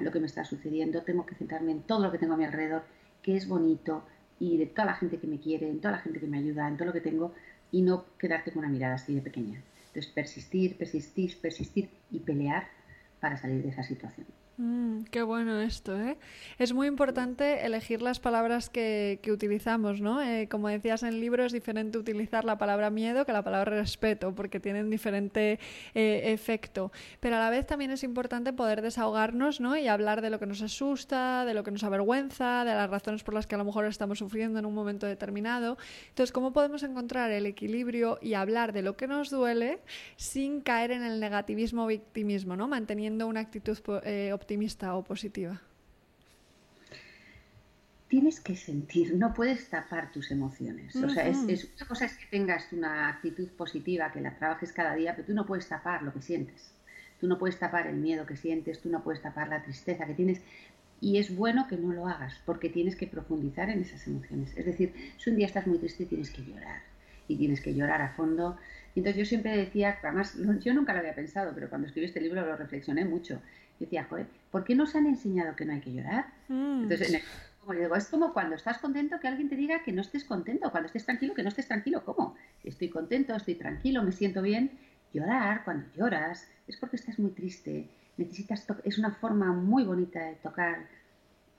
lo 0.02 0.12
que 0.12 0.20
me 0.20 0.26
está 0.26 0.44
sucediendo, 0.44 1.04
tengo 1.04 1.26
que 1.26 1.36
centrarme 1.36 1.72
en 1.72 1.84
todo 1.84 2.02
lo 2.02 2.12
que 2.12 2.18
tengo 2.18 2.34
a 2.34 2.38
mi 2.38 2.44
alrededor, 2.44 2.84
que 3.22 3.38
es 3.38 3.48
bonito, 3.48 4.04
y 4.40 4.58
de 4.58 4.66
toda 4.66 4.86
la 4.86 4.94
gente 4.96 5.18
que 5.18 5.28
me 5.28 5.40
quiere, 5.40 5.70
en 5.70 5.80
toda 5.80 5.94
la 5.94 6.00
gente 6.00 6.20
que 6.20 6.28
me 6.28 6.38
ayuda, 6.38 6.68
en 6.68 6.78
todo 6.78 6.88
lo 6.88 6.94
que 6.94 7.02
tengo 7.02 7.34
y 7.72 7.82
no 7.82 8.06
quedarte 8.18 8.52
con 8.52 8.60
una 8.60 8.72
mirada 8.72 8.96
así 8.96 9.14
de 9.16 9.22
pequeña. 9.22 9.62
Entonces, 9.88 10.12
persistir, 10.12 10.78
persistir, 10.78 11.38
persistir 11.40 11.90
y 12.12 12.20
pelear 12.20 12.68
para 13.20 13.38
salir 13.38 13.64
de 13.64 13.70
esa 13.70 13.84
situación. 13.84 14.28
Mm, 14.58 15.06
qué 15.06 15.24
bueno 15.24 15.60
esto, 15.62 16.00
¿eh? 16.00 16.16
Es 16.60 16.74
muy 16.74 16.86
importante 16.86 17.66
elegir 17.66 18.04
las 18.04 18.20
palabras 18.20 18.70
que, 18.70 19.20
utilizamos, 19.32 20.00
¿no? 20.00 20.22
Eh, 20.22 20.48
como 20.48 20.68
decías 20.68 21.02
en 21.02 21.10
el 21.10 21.22
libro, 21.22 21.44
es 21.44 21.52
diferente 21.52 21.98
utilizar 21.98 22.46
la 22.46 22.60
palabra 22.60 22.92
miedo 22.92 23.26
que 23.26 23.34
la 23.34 23.44
palabra 23.44 23.80
respeto, 23.80 24.36
porque 24.36 24.60
tienen 24.60 24.92
diferente 24.92 25.60
eh, 25.96 26.22
efecto. 26.26 26.92
Pero 27.20 27.38
a 27.38 27.40
la 27.40 27.50
vez 27.50 27.66
también 27.66 27.90
es 27.90 28.04
importante 28.04 28.54
poder 28.54 28.84
desahogarnos, 28.84 29.60
¿no? 29.60 29.76
Y 29.76 29.88
hablar 29.88 30.22
de 30.22 30.30
lo 30.30 30.38
que 30.38 30.46
nos 30.46 30.62
asusta, 30.62 31.46
de 31.46 31.56
lo 31.56 31.64
que 31.64 31.72
nos 31.72 31.84
avergüenza, 31.84 32.64
de 32.64 32.76
las 32.76 32.92
razones 32.92 33.24
por 33.24 33.34
las 33.34 33.48
que 33.48 33.56
a 33.56 33.58
lo 33.58 33.66
mejor 33.66 33.86
estamos 33.86 34.20
sufriendo 34.20 34.60
en 34.60 34.68
un 34.68 34.76
momento 34.76 35.08
determinado. 35.08 35.80
Entonces, 36.10 36.32
¿cómo 36.32 36.54
podemos 36.54 36.84
encontrar 36.84 37.32
el 37.32 37.48
equilibrio 37.48 38.20
y 38.22 38.36
hablar 38.36 38.72
de 38.72 38.84
lo 38.84 38.98
que 38.98 39.08
nos 39.08 39.32
duele 39.32 39.80
sin 40.16 40.62
caer 40.62 40.92
en 40.92 41.02
el 41.02 41.20
negativismo 41.20 41.86
o 41.86 41.88
victimismo, 41.88 42.56
¿no? 42.56 42.68
Manteniendo 42.68 43.26
una 43.26 43.40
actitud 43.40 43.80
eh, 44.04 44.32
optimista 44.44 44.96
o 44.96 45.04
positiva? 45.04 45.62
Tienes 48.08 48.40
que 48.40 48.56
sentir, 48.56 49.16
no 49.16 49.34
puedes 49.34 49.70
tapar 49.70 50.12
tus 50.12 50.30
emociones. 50.30 50.96
O 50.96 51.10
sea, 51.10 51.28
es, 51.28 51.40
una 51.76 51.88
cosa 51.88 52.06
es 52.06 52.16
que 52.16 52.28
tengas 52.30 52.72
una 52.72 53.10
actitud 53.10 53.48
positiva, 53.58 54.12
que 54.12 54.22
la 54.22 54.38
trabajes 54.38 54.72
cada 54.72 54.94
día, 54.94 55.16
pero 55.16 55.26
tú 55.26 55.34
no 55.34 55.48
puedes 55.48 55.68
tapar 55.68 56.04
lo 56.04 56.14
que 56.14 56.22
sientes. 56.22 56.72
Tú 57.20 57.28
no 57.28 57.40
puedes 57.40 57.58
tapar 57.58 57.88
el 57.88 57.96
miedo 57.96 58.28
que 58.28 58.36
sientes, 58.36 58.82
tú 58.82 58.90
no 58.90 59.02
puedes 59.04 59.22
tapar 59.22 59.48
la 59.48 59.64
tristeza 59.64 60.06
que 60.06 60.14
tienes. 60.14 60.42
Y 61.02 61.18
es 61.18 61.36
bueno 61.36 61.68
que 61.68 61.78
no 61.78 61.92
lo 61.92 62.08
hagas, 62.08 62.40
porque 62.46 62.70
tienes 62.70 62.96
que 62.96 63.08
profundizar 63.08 63.70
en 63.70 63.82
esas 63.82 64.06
emociones. 64.06 64.56
Es 64.56 64.66
decir, 64.66 64.94
si 65.18 65.32
un 65.32 65.38
día 65.38 65.48
estás 65.48 65.66
muy 65.66 65.80
triste, 65.80 66.06
tienes 66.06 66.30
que 66.30 66.44
llorar. 66.44 66.84
Y 67.28 67.38
tienes 67.38 67.62
que 67.62 67.74
llorar 67.74 68.02
a 68.02 68.10
fondo. 68.10 68.58
Entonces 68.96 69.18
yo 69.18 69.26
siempre 69.26 69.58
decía, 69.58 69.98
además 70.04 70.38
yo 70.60 70.74
nunca 70.74 70.94
lo 70.94 71.00
había 71.00 71.16
pensado, 71.16 71.52
pero 71.56 71.68
cuando 71.70 71.88
escribí 71.88 72.06
este 72.06 72.22
libro 72.22 72.46
lo 72.46 72.56
reflexioné 72.58 73.06
mucho 73.06 73.42
decía, 73.80 74.06
joder, 74.06 74.28
¿por 74.52 74.64
qué 74.64 74.76
nos 74.76 74.96
han 74.96 75.08
enseñado 75.08 75.56
que 75.56 75.66
no 75.66 75.74
hay 75.74 75.82
que 75.82 75.94
llorar? 75.94 76.26
Mm. 76.48 76.84
Entonces, 76.84 77.24
como 77.60 77.80
digo, 77.80 77.96
es 77.96 78.08
como 78.08 78.34
cuando 78.34 78.56
estás 78.56 78.78
contento 78.80 79.20
que 79.20 79.28
alguien 79.28 79.50
te 79.50 79.56
diga 79.56 79.84
que 79.84 79.94
no 79.94 80.02
estés 80.02 80.26
contento, 80.26 80.70
cuando 80.72 80.88
estés 80.88 81.06
tranquilo 81.06 81.34
que 81.34 81.44
no 81.44 81.50
estés 81.50 81.68
tranquilo. 81.68 82.04
¿Cómo? 82.04 82.36
Estoy 82.64 82.90
contento, 82.90 83.36
estoy 83.36 83.56
tranquilo, 83.56 84.04
me 84.04 84.12
siento 84.12 84.42
bien. 84.42 84.72
Llorar, 85.14 85.64
cuando 85.64 85.86
lloras, 85.96 86.48
es 86.68 86.78
porque 86.78 86.98
estás 86.98 87.20
muy 87.20 87.32
triste. 87.32 87.88
Necesitas 88.18 88.66
es 88.84 88.98
una 88.98 89.12
forma 89.12 89.54
muy 89.54 89.84
bonita 89.84 90.20
de 90.20 90.36
tocar 90.36 90.88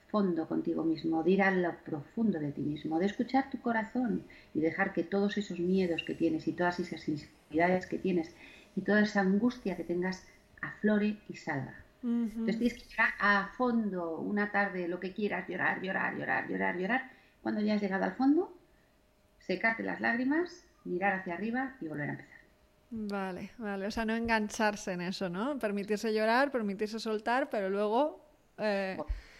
fondo 0.09 0.47
contigo 0.47 0.83
mismo, 0.83 1.23
de 1.23 1.31
ir 1.31 1.41
a 1.41 1.51
lo 1.51 1.75
profundo 1.83 2.39
de 2.39 2.51
ti 2.51 2.61
mismo, 2.61 2.99
de 2.99 3.07
escuchar 3.07 3.49
tu 3.49 3.59
corazón 3.59 4.23
y 4.53 4.61
dejar 4.61 4.93
que 4.93 5.03
todos 5.03 5.37
esos 5.37 5.59
miedos 5.59 6.03
que 6.03 6.15
tienes 6.15 6.47
y 6.47 6.53
todas 6.53 6.79
esas 6.79 7.07
inseguridades 7.09 7.87
que 7.87 7.97
tienes 7.97 8.33
y 8.75 8.81
toda 8.81 9.01
esa 9.01 9.21
angustia 9.21 9.75
que 9.75 9.83
tengas 9.83 10.23
aflore 10.61 11.17
y 11.27 11.35
salga. 11.35 11.84
Entonces 12.05 12.59
tienes 12.59 12.73
que 12.75 12.89
llegar 12.89 13.13
a 13.19 13.49
fondo 13.57 14.19
una 14.19 14.51
tarde, 14.51 14.87
lo 14.87 14.99
que 14.99 15.11
quieras, 15.11 15.47
llorar, 15.47 15.81
llorar, 15.81 16.15
llorar, 16.15 16.47
llorar, 16.47 16.77
llorar. 16.77 17.11
Cuando 17.41 17.61
ya 17.61 17.73
has 17.73 17.81
llegado 17.81 18.03
al 18.03 18.13
fondo, 18.13 18.53
secarte 19.39 19.81
las 19.81 19.99
lágrimas, 20.01 20.63
mirar 20.83 21.13
hacia 21.13 21.33
arriba 21.33 21.75
y 21.81 21.87
volver 21.87 22.09
a 22.09 22.11
empezar. 22.13 22.35
Vale, 22.91 23.51
vale. 23.57 23.87
O 23.87 23.91
sea, 23.91 24.05
no 24.05 24.15
engancharse 24.15 24.93
en 24.93 25.01
eso, 25.01 25.29
¿no? 25.29 25.57
Permitirse 25.57 26.13
llorar, 26.13 26.51
permitirse 26.51 26.99
soltar, 26.99 27.49
pero 27.49 27.69
luego, 27.69 28.23
eh, 28.59 28.97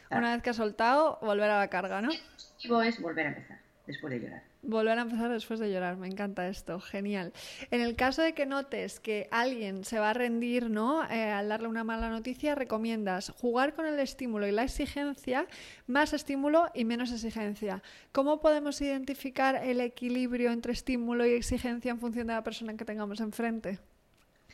una 0.09 0.33
vez 0.33 0.41
que 0.41 0.49
has 0.49 0.55
soltado, 0.55 1.19
volver 1.21 1.49
a 1.51 1.59
la 1.59 1.67
carga, 1.67 2.01
¿no? 2.01 2.09
El 2.09 2.17
objetivo 2.17 2.81
es 2.81 2.99
volver 2.99 3.27
a 3.27 3.29
empezar 3.29 3.64
después 3.87 4.13
de 4.13 4.19
llorar. 4.19 4.43
Volver 4.61 4.97
a 4.97 5.03
empezar 5.03 5.31
después 5.31 5.59
de 5.59 5.71
llorar, 5.71 5.97
me 5.97 6.07
encanta 6.07 6.47
esto, 6.47 6.79
genial. 6.79 7.33
En 7.69 7.81
el 7.81 7.95
caso 7.95 8.23
de 8.23 8.33
que 8.33 8.45
notes 8.45 8.99
que 8.99 9.27
alguien 9.29 9.85
se 9.85 9.99
va 9.99 10.09
a 10.09 10.13
rendir, 10.13 10.69
¿no? 10.69 11.07
Eh, 11.09 11.29
al 11.29 11.49
darle 11.49 11.67
una 11.67 11.83
mala 11.83 12.09
noticia, 12.09 12.55
recomiendas 12.55 13.29
jugar 13.29 13.75
con 13.75 13.85
el 13.85 13.99
estímulo 13.99 14.47
y 14.47 14.51
la 14.51 14.63
exigencia, 14.63 15.45
más 15.85 16.13
estímulo 16.13 16.69
y 16.73 16.83
menos 16.83 17.11
exigencia. 17.11 17.83
¿Cómo 18.11 18.41
podemos 18.41 18.81
identificar 18.81 19.55
el 19.63 19.81
equilibrio 19.81 20.51
entre 20.51 20.73
estímulo 20.73 21.25
y 21.25 21.33
exigencia 21.33 21.91
en 21.91 21.99
función 21.99 22.27
de 22.27 22.33
la 22.33 22.43
persona 22.43 22.75
que 22.75 22.85
tengamos 22.85 23.19
enfrente? 23.19 23.79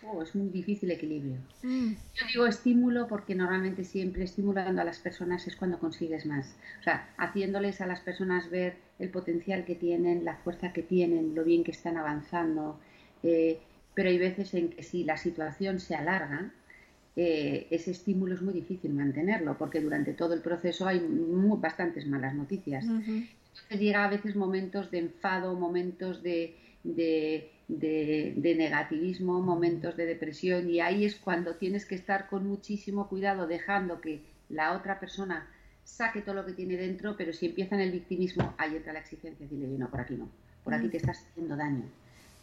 Oh, 0.03 0.21
es 0.21 0.33
muy 0.35 0.49
difícil 0.49 0.89
equilibrio. 0.89 1.37
Mm. 1.61 1.91
Yo 1.91 2.27
digo 2.33 2.47
estímulo 2.47 3.07
porque 3.07 3.35
normalmente 3.35 3.83
siempre 3.83 4.23
estimulando 4.23 4.81
a 4.81 4.83
las 4.83 4.99
personas 4.99 5.45
es 5.47 5.55
cuando 5.55 5.79
consigues 5.79 6.25
más. 6.25 6.55
O 6.79 6.83
sea, 6.83 7.09
haciéndoles 7.17 7.81
a 7.81 7.87
las 7.87 7.99
personas 7.99 8.49
ver 8.49 8.75
el 8.99 9.09
potencial 9.09 9.63
que 9.63 9.75
tienen, 9.75 10.25
la 10.25 10.37
fuerza 10.37 10.73
que 10.73 10.81
tienen, 10.81 11.35
lo 11.35 11.43
bien 11.43 11.63
que 11.63 11.71
están 11.71 11.97
avanzando. 11.97 12.79
Eh, 13.21 13.59
pero 13.93 14.09
hay 14.09 14.17
veces 14.17 14.53
en 14.55 14.69
que 14.69 14.81
si 14.81 15.03
la 15.03 15.17
situación 15.17 15.79
se 15.79 15.95
alarga, 15.95 16.51
eh, 17.15 17.67
ese 17.69 17.91
estímulo 17.91 18.33
es 18.33 18.41
muy 18.41 18.53
difícil 18.53 18.93
mantenerlo 18.93 19.57
porque 19.57 19.81
durante 19.81 20.13
todo 20.13 20.33
el 20.33 20.41
proceso 20.41 20.87
hay 20.87 21.05
bastantes 21.57 22.07
malas 22.07 22.33
noticias. 22.33 22.85
Entonces 22.85 23.79
llega 23.79 24.05
a 24.05 24.09
veces 24.09 24.35
momentos 24.35 24.89
de 24.89 24.99
enfado, 24.99 25.55
momentos 25.55 26.23
de 26.23 26.55
de, 26.83 27.51
negativismo, 27.79 29.41
momentos 29.41 29.95
de 29.97 30.05
depresión 30.05 30.69
y 30.69 30.79
ahí 30.79 31.05
es 31.05 31.15
cuando 31.15 31.55
tienes 31.55 31.85
que 31.85 31.95
estar 31.95 32.27
con 32.27 32.47
muchísimo 32.47 33.07
cuidado 33.07 33.47
dejando 33.47 34.01
que 34.01 34.21
la 34.49 34.73
otra 34.73 34.99
persona 34.99 35.47
saque 35.83 36.21
todo 36.21 36.35
lo 36.35 36.45
que 36.45 36.53
tiene 36.53 36.77
dentro, 36.77 37.15
pero 37.17 37.33
si 37.33 37.47
empieza 37.47 37.75
en 37.75 37.81
el 37.81 37.91
victimismo, 37.91 38.53
ahí 38.57 38.75
entra 38.75 38.93
la 38.93 38.99
exigencia, 38.99 39.45
decirle, 39.45 39.77
no, 39.77 39.89
por 39.89 40.01
aquí 40.01 40.15
no, 40.15 40.29
por 40.63 40.73
aquí 40.73 40.89
te 40.89 40.97
estás 40.97 41.25
haciendo 41.29 41.55
daño. 41.55 41.83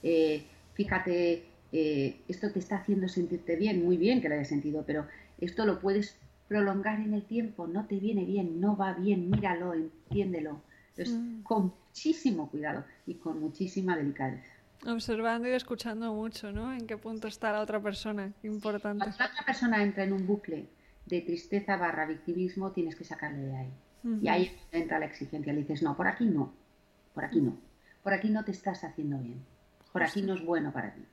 Eh, 0.03 0.43
fíjate, 0.75 1.45
eh, 1.73 2.17
esto 2.29 2.51
te 2.51 2.59
está 2.59 2.77
haciendo 2.77 3.09
sentirte 3.09 3.57
bien, 3.57 3.85
muy 3.85 3.97
bien 3.97 4.21
que 4.21 4.29
lo 4.29 4.35
hayas 4.35 4.49
sentido, 4.49 4.85
pero 4.87 5.07
esto 5.41 5.67
lo 5.67 5.81
puedes 5.81 6.17
prolongar 6.49 7.01
en 7.01 7.15
el 7.15 7.25
tiempo, 7.25 7.67
no 7.67 7.87
te 7.87 7.99
viene 7.99 8.25
bien, 8.25 8.61
no 8.61 8.77
va 8.77 8.95
bien, 8.95 9.31
míralo, 9.31 9.75
entiéndelo. 9.75 10.61
Entonces, 10.97 11.15
con 11.45 11.73
muchísimo 11.89 12.51
cuidado 12.51 12.85
y 13.07 13.15
con 13.15 13.39
muchísima 13.41 13.97
delicadeza. 13.97 14.58
Observando 14.87 15.49
y 15.49 15.53
escuchando 15.53 16.13
mucho, 16.15 16.53
¿no? 16.53 16.73
En 16.73 16.87
qué 16.87 16.97
punto 16.97 17.29
está 17.29 17.53
la 17.53 17.61
otra 17.61 17.81
persona. 17.81 18.33
Importante. 18.43 19.05
Cuando 19.05 19.19
la 19.19 19.27
otra 19.27 19.45
persona 19.45 19.83
entra 19.83 20.05
en 20.05 20.13
un 20.13 20.27
bucle 20.27 20.69
de 21.07 21.21
tristeza 21.23 21.77
barra 21.77 22.07
victimismo, 22.07 22.71
tienes 22.71 22.95
que 22.95 23.05
sacarle 23.05 23.43
de 23.43 23.57
ahí. 23.57 23.73
Y 24.23 24.29
ahí 24.29 24.57
entra 24.71 24.99
la 24.99 25.07
exigencia. 25.07 25.53
Le 25.53 25.61
dices, 25.61 25.83
no, 25.83 25.97
por 25.97 26.07
aquí 26.07 26.25
no. 26.25 26.55
Por 27.15 27.25
aquí 27.25 27.41
no. 27.41 27.59
Por 28.03 28.13
aquí 28.13 28.31
no 28.31 28.45
te 28.45 28.53
estás 28.53 28.85
haciendo 28.85 29.19
bien. 29.19 29.45
Por 29.93 30.03
aquí 30.03 30.23
no 30.23 30.35
es 30.35 30.45
bueno 30.45 30.73
para 30.73 30.95
ti. 30.95 31.05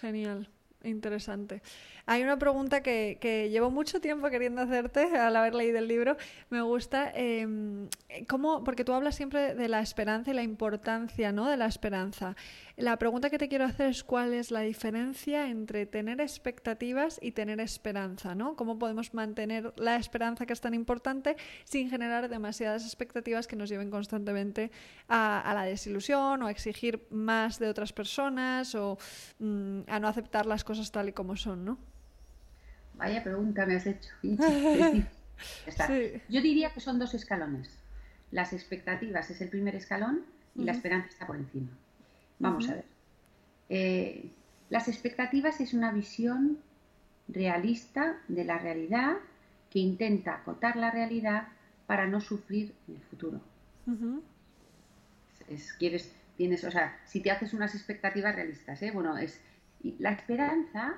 Genial. 0.00 0.48
Interesante. 0.84 1.62
Hay 2.06 2.22
una 2.22 2.38
pregunta 2.38 2.82
que, 2.82 3.16
que, 3.20 3.48
llevo 3.48 3.70
mucho 3.70 4.00
tiempo 4.00 4.28
queriendo 4.28 4.60
hacerte 4.60 5.04
al 5.16 5.34
haber 5.34 5.54
leído 5.54 5.78
el 5.78 5.88
libro. 5.88 6.16
Me 6.50 6.60
gusta, 6.60 7.10
eh, 7.14 7.46
¿cómo? 8.28 8.62
Porque 8.62 8.84
tú 8.84 8.92
hablas 8.92 9.16
siempre 9.16 9.54
de 9.54 9.68
la 9.68 9.80
esperanza 9.80 10.30
y 10.30 10.34
la 10.34 10.42
importancia 10.42 11.32
¿no? 11.32 11.48
de 11.48 11.56
la 11.56 11.66
esperanza. 11.66 12.36
La 12.76 12.98
pregunta 12.98 13.30
que 13.30 13.38
te 13.38 13.48
quiero 13.48 13.64
hacer 13.64 13.90
es 13.90 14.02
cuál 14.02 14.34
es 14.34 14.50
la 14.50 14.60
diferencia 14.60 15.48
entre 15.48 15.86
tener 15.86 16.20
expectativas 16.20 17.20
y 17.22 17.30
tener 17.30 17.60
esperanza, 17.60 18.34
¿no? 18.34 18.56
¿Cómo 18.56 18.80
podemos 18.80 19.14
mantener 19.14 19.72
la 19.76 19.94
esperanza 19.94 20.44
que 20.44 20.52
es 20.52 20.60
tan 20.60 20.74
importante 20.74 21.36
sin 21.62 21.88
generar 21.88 22.28
demasiadas 22.28 22.84
expectativas 22.84 23.46
que 23.46 23.54
nos 23.54 23.68
lleven 23.68 23.90
constantemente 23.90 24.72
a, 25.08 25.52
la 25.54 25.62
desilusión 25.62 26.42
o 26.42 26.48
a 26.48 26.50
exigir 26.50 27.06
más 27.10 27.60
de 27.60 27.68
otras 27.68 27.92
personas 27.92 28.74
o 28.74 28.98
mm, 29.38 29.82
a 29.86 30.00
no 30.00 30.08
aceptar 30.08 30.44
las 30.44 30.64
cosas 30.64 30.90
tal 30.90 31.08
y 31.08 31.12
como 31.12 31.36
son, 31.36 31.64
¿no? 31.64 31.78
Vaya 32.94 33.22
pregunta 33.22 33.66
me 33.66 33.76
has 33.76 33.86
hecho. 33.86 34.10
Yo 36.28 36.42
diría 36.42 36.70
que 36.70 36.80
son 36.80 36.98
dos 36.98 37.14
escalones. 37.14 37.78
Las 38.32 38.52
expectativas 38.52 39.30
es 39.30 39.40
el 39.40 39.48
primer 39.48 39.76
escalón 39.76 40.24
y 40.56 40.64
la 40.64 40.72
esperanza 40.72 41.08
está 41.08 41.24
por 41.24 41.36
encima. 41.36 41.68
Vamos 42.44 42.68
a 42.68 42.74
ver. 42.74 42.84
Eh, 43.68 44.30
las 44.70 44.88
expectativas 44.88 45.60
es 45.60 45.74
una 45.74 45.92
visión 45.92 46.58
realista 47.28 48.18
de 48.28 48.44
la 48.44 48.58
realidad 48.58 49.16
que 49.70 49.78
intenta 49.78 50.34
acotar 50.34 50.76
la 50.76 50.90
realidad 50.90 51.48
para 51.86 52.06
no 52.06 52.20
sufrir 52.20 52.74
en 52.88 52.96
el 52.96 53.02
futuro. 53.02 53.40
quieres, 55.78 56.12
tienes, 56.36 56.64
o 56.64 56.70
sea, 56.70 56.98
si 57.06 57.20
te 57.20 57.30
haces 57.30 57.54
unas 57.54 57.74
expectativas 57.74 58.34
realistas, 58.34 58.82
¿eh? 58.82 58.90
bueno, 58.90 59.16
es 59.18 59.40
la 59.98 60.12
esperanza, 60.12 60.94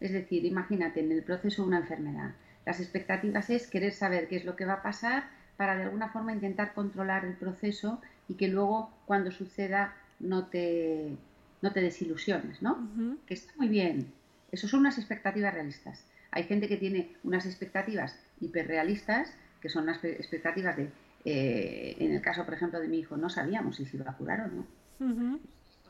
es 0.00 0.12
decir, 0.12 0.44
imagínate 0.44 1.00
en 1.00 1.12
el 1.12 1.22
proceso 1.22 1.62
de 1.62 1.68
una 1.68 1.78
enfermedad. 1.78 2.34
Las 2.66 2.80
expectativas 2.80 3.50
es 3.50 3.66
querer 3.66 3.92
saber 3.92 4.28
qué 4.28 4.36
es 4.36 4.44
lo 4.44 4.56
que 4.56 4.64
va 4.64 4.74
a 4.74 4.82
pasar 4.82 5.24
para 5.56 5.76
de 5.76 5.84
alguna 5.84 6.08
forma 6.08 6.32
intentar 6.32 6.72
controlar 6.72 7.24
el 7.24 7.34
proceso 7.34 8.00
y 8.28 8.34
que 8.34 8.48
luego 8.48 8.90
cuando 9.06 9.30
suceda 9.30 9.94
no 10.20 10.46
te, 10.46 11.16
no 11.62 11.72
te 11.72 11.80
desilusiones, 11.80 12.62
¿no? 12.62 12.88
Que 13.26 13.34
está 13.34 13.52
muy 13.56 13.68
bien. 13.68 14.12
Eso 14.52 14.68
son 14.68 14.80
unas 14.80 14.98
expectativas 14.98 15.52
realistas. 15.52 16.04
Hay 16.30 16.44
gente 16.44 16.68
que 16.68 16.76
tiene 16.76 17.16
unas 17.24 17.46
expectativas 17.46 18.16
hiperrealistas, 18.40 19.32
que 19.60 19.68
son 19.68 19.84
unas 19.84 20.02
expectativas 20.04 20.76
de, 20.76 20.90
eh, 21.24 21.96
en 21.98 22.14
el 22.14 22.22
caso, 22.22 22.44
por 22.44 22.54
ejemplo, 22.54 22.80
de 22.80 22.88
mi 22.88 22.98
hijo, 23.00 23.16
no 23.16 23.28
sabíamos 23.28 23.76
si 23.76 23.84
se 23.84 23.96
iba 23.96 24.10
a 24.10 24.16
curar 24.16 24.40
o 24.40 24.48
no. 24.48 25.38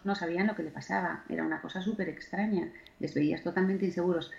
No 0.03 0.15
sabían 0.15 0.47
lo 0.47 0.55
que 0.55 0.63
le 0.63 0.71
pasaba, 0.71 1.25
era 1.29 1.45
una 1.45 1.61
cosa 1.61 1.83
súper 1.83 2.09
extraña, 2.09 2.73
les 3.01 3.13
veías 3.15 3.43
totalmente 3.43 3.85
inseguros. 3.85 4.33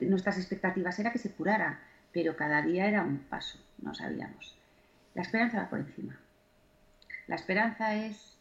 Nuestras 0.00 0.38
expectativas 0.38 0.98
era 0.98 1.12
que 1.12 1.18
se 1.18 1.32
curara, 1.32 1.80
pero 2.12 2.36
cada 2.36 2.62
día 2.62 2.86
era 2.86 3.02
un 3.02 3.18
paso, 3.18 3.58
no 3.80 3.94
sabíamos. 3.94 4.56
La 5.14 5.22
esperanza 5.22 5.58
va 5.58 5.70
por 5.70 5.80
encima. 5.80 6.18
La 7.26 7.36
esperanza 7.36 7.94
es 7.94 8.31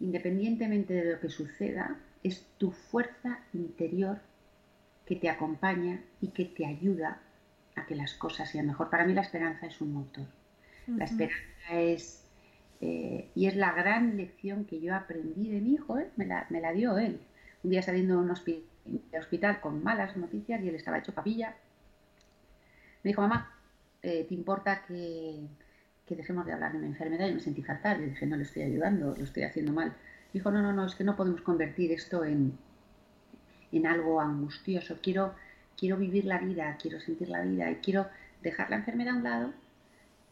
independientemente 0.00 0.94
de 0.94 1.12
lo 1.12 1.20
que 1.20 1.28
suceda, 1.28 1.96
es 2.22 2.46
tu 2.58 2.70
fuerza 2.70 3.40
interior 3.52 4.20
que 5.06 5.16
te 5.16 5.28
acompaña 5.28 6.00
y 6.20 6.28
que 6.28 6.44
te 6.44 6.66
ayuda 6.66 7.20
a 7.74 7.86
que 7.86 7.94
las 7.94 8.14
cosas 8.14 8.50
sean 8.50 8.66
mejor. 8.66 8.90
Para 8.90 9.06
mí 9.06 9.14
la 9.14 9.22
esperanza 9.22 9.66
es 9.66 9.80
un 9.80 9.92
motor. 9.92 10.26
La 10.86 11.04
esperanza 11.04 11.72
es, 11.72 12.24
eh, 12.80 13.28
y 13.34 13.46
es 13.46 13.56
la 13.56 13.72
gran 13.72 14.16
lección 14.16 14.64
que 14.64 14.80
yo 14.80 14.94
aprendí 14.94 15.50
de 15.50 15.60
mi 15.60 15.74
hijo, 15.74 15.98
¿eh? 15.98 16.08
me, 16.16 16.26
la, 16.26 16.72
dio 16.72 16.98
él. 16.98 17.20
Un 17.62 17.70
día 17.70 17.82
saliendo 17.82 18.14
de 18.14 18.20
un 18.20 18.30
hospital, 18.30 19.60
con 19.60 19.82
malas 19.82 20.16
noticias 20.16 20.62
y 20.62 20.68
él 20.68 20.74
estaba 20.74 20.98
hecho 20.98 21.14
papilla, 21.14 21.56
me 23.02 23.10
dijo, 23.10 23.20
mamá, 23.20 23.52
eh, 24.02 24.24
¿te 24.28 24.34
importa 24.34 24.84
que, 24.86 25.46
que 26.08 26.16
dejemos 26.16 26.46
de 26.46 26.52
hablar 26.52 26.72
de 26.72 26.78
una 26.78 26.86
enfermedad 26.86 27.28
y 27.28 27.34
me 27.34 27.40
sentí 27.40 27.62
fatal. 27.62 28.00
Le 28.00 28.08
dije, 28.08 28.26
no 28.26 28.36
le 28.36 28.44
estoy 28.44 28.62
ayudando, 28.62 29.14
lo 29.14 29.24
estoy 29.24 29.42
haciendo 29.42 29.72
mal. 29.72 29.92
Dijo, 30.32 30.50
no, 30.50 30.62
no, 30.62 30.72
no, 30.72 30.86
es 30.86 30.94
que 30.94 31.04
no 31.04 31.16
podemos 31.16 31.42
convertir 31.42 31.92
esto 31.92 32.24
en, 32.24 32.56
en 33.72 33.86
algo 33.86 34.20
angustioso. 34.20 34.98
Quiero, 35.02 35.34
quiero 35.76 35.96
vivir 35.98 36.24
la 36.24 36.38
vida, 36.38 36.76
quiero 36.80 36.98
sentir 37.00 37.28
la 37.28 37.42
vida 37.42 37.70
y 37.70 37.76
quiero 37.76 38.06
dejar 38.42 38.70
la 38.70 38.76
enfermedad 38.76 39.14
a 39.14 39.16
un 39.18 39.24
lado 39.24 39.52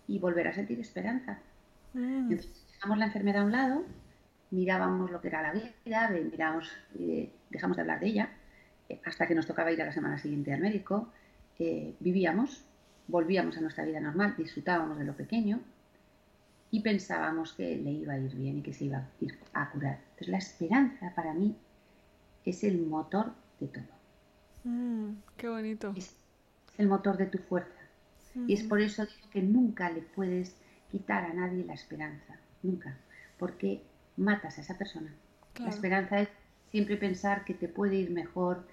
y 0.08 0.18
volver 0.18 0.48
a 0.48 0.54
sentir 0.54 0.80
esperanza. 0.80 1.38
Mm. 1.92 2.32
Entonces 2.32 2.66
dejamos 2.72 2.98
la 2.98 3.06
enfermedad 3.06 3.42
a 3.42 3.44
un 3.44 3.52
lado, 3.52 3.84
mirábamos 4.50 5.10
lo 5.10 5.20
que 5.20 5.28
era 5.28 5.42
la 5.42 5.52
vida, 5.52 6.10
miramos, 6.10 6.70
eh, 6.98 7.30
dejamos 7.50 7.76
de 7.76 7.82
hablar 7.82 8.00
de 8.00 8.06
ella, 8.06 8.30
eh, 8.88 9.00
hasta 9.04 9.26
que 9.26 9.34
nos 9.34 9.46
tocaba 9.46 9.72
ir 9.72 9.82
a 9.82 9.86
la 9.86 9.92
semana 9.92 10.18
siguiente 10.18 10.52
al 10.52 10.60
médico, 10.60 11.12
eh, 11.58 11.94
vivíamos 12.00 12.65
volvíamos 13.08 13.56
a 13.56 13.60
nuestra 13.60 13.84
vida 13.84 14.00
normal, 14.00 14.34
disfrutábamos 14.36 14.98
de 14.98 15.04
lo 15.04 15.14
pequeño 15.14 15.60
y 16.70 16.80
pensábamos 16.80 17.52
que 17.52 17.76
le 17.76 17.90
iba 17.92 18.14
a 18.14 18.18
ir 18.18 18.34
bien 18.34 18.58
y 18.58 18.62
que 18.62 18.72
se 18.72 18.86
iba 18.86 18.98
a 18.98 19.08
ir 19.20 19.38
a 19.52 19.70
curar. 19.70 19.98
Entonces 20.10 20.28
la 20.28 20.38
esperanza 20.38 21.12
para 21.14 21.32
mí 21.32 21.56
es 22.44 22.64
el 22.64 22.86
motor 22.86 23.32
de 23.60 23.68
todo. 23.68 23.84
Mm, 24.64 25.10
qué 25.36 25.48
bonito. 25.48 25.92
Es, 25.96 26.16
el 26.78 26.88
motor 26.88 27.16
de 27.16 27.26
tu 27.26 27.38
fuerza. 27.38 27.70
Y 28.46 28.52
es 28.52 28.64
por 28.64 28.82
eso 28.82 29.06
que 29.32 29.40
nunca 29.40 29.88
le 29.88 30.02
puedes 30.02 30.56
quitar 30.90 31.24
a 31.24 31.32
nadie 31.32 31.64
la 31.64 31.72
esperanza, 31.72 32.36
nunca, 32.62 32.98
porque 33.38 33.80
matas 34.18 34.58
a 34.58 34.60
esa 34.60 34.76
persona. 34.76 35.10
La 35.58 35.70
esperanza 35.70 36.20
es 36.20 36.28
siempre 36.70 36.98
pensar 36.98 37.44
que 37.44 37.54
te 37.54 37.66
puede 37.66 37.96
ir 37.96 38.10
mejor, 38.10 38.66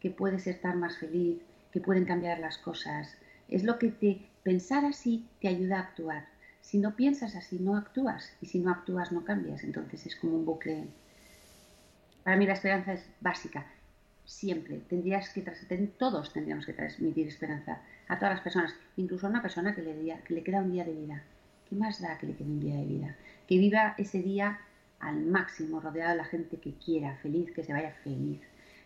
que 0.00 0.10
puedes 0.10 0.46
estar 0.46 0.74
más 0.76 0.96
feliz, 0.96 1.42
que 1.70 1.80
pueden 1.80 2.06
cambiar 2.06 2.38
las 2.38 2.56
cosas. 2.56 3.14
Es 3.48 3.64
lo 3.64 3.78
que 3.78 3.90
te 3.90 4.20
pensar 4.44 4.84
así 4.84 5.26
te 5.40 5.48
ayuda 5.48 5.78
a 5.78 5.82
actuar. 5.82 6.26
Si 6.60 6.78
no 6.78 6.94
piensas 6.94 7.34
así, 7.34 7.58
no 7.58 7.76
actúas. 7.76 8.32
Y 8.40 8.46
si 8.46 8.60
no 8.60 8.70
actúas, 8.70 9.10
no 9.10 9.24
cambias. 9.24 9.64
Entonces 9.64 10.06
es 10.06 10.16
como 10.16 10.36
un 10.36 10.44
bucle. 10.44 10.86
Para 12.22 12.36
mí 12.36 12.46
la 12.46 12.52
esperanza 12.52 12.92
es 12.92 13.04
básica. 13.20 13.66
Siempre. 14.24 14.80
Tendrías 14.88 15.28
que 15.30 15.42
todos 15.98 16.32
tendríamos 16.32 16.64
que 16.64 16.72
transmitir 16.72 17.28
esperanza 17.28 17.82
a 18.08 18.18
todas 18.18 18.34
las 18.34 18.42
personas, 18.42 18.74
incluso 18.96 19.26
a 19.26 19.30
una 19.30 19.42
persona 19.42 19.74
que 19.74 19.82
le, 19.82 19.94
que 20.26 20.34
le 20.34 20.42
queda 20.42 20.62
un 20.62 20.72
día 20.72 20.84
de 20.84 20.92
vida. 20.92 21.22
¿Qué 21.68 21.76
más 21.76 22.00
da 22.00 22.18
que 22.18 22.26
le 22.26 22.34
quede 22.34 22.48
un 22.48 22.60
día 22.60 22.76
de 22.76 22.84
vida? 22.84 23.16
Que 23.46 23.58
viva 23.58 23.94
ese 23.98 24.22
día 24.22 24.58
al 25.00 25.26
máximo, 25.26 25.80
rodeado 25.80 26.12
de 26.12 26.16
la 26.16 26.24
gente 26.24 26.58
que 26.58 26.74
quiera, 26.74 27.16
feliz, 27.16 27.50
que 27.52 27.64
se 27.64 27.72
vaya 27.72 27.92
feliz. 28.02 28.40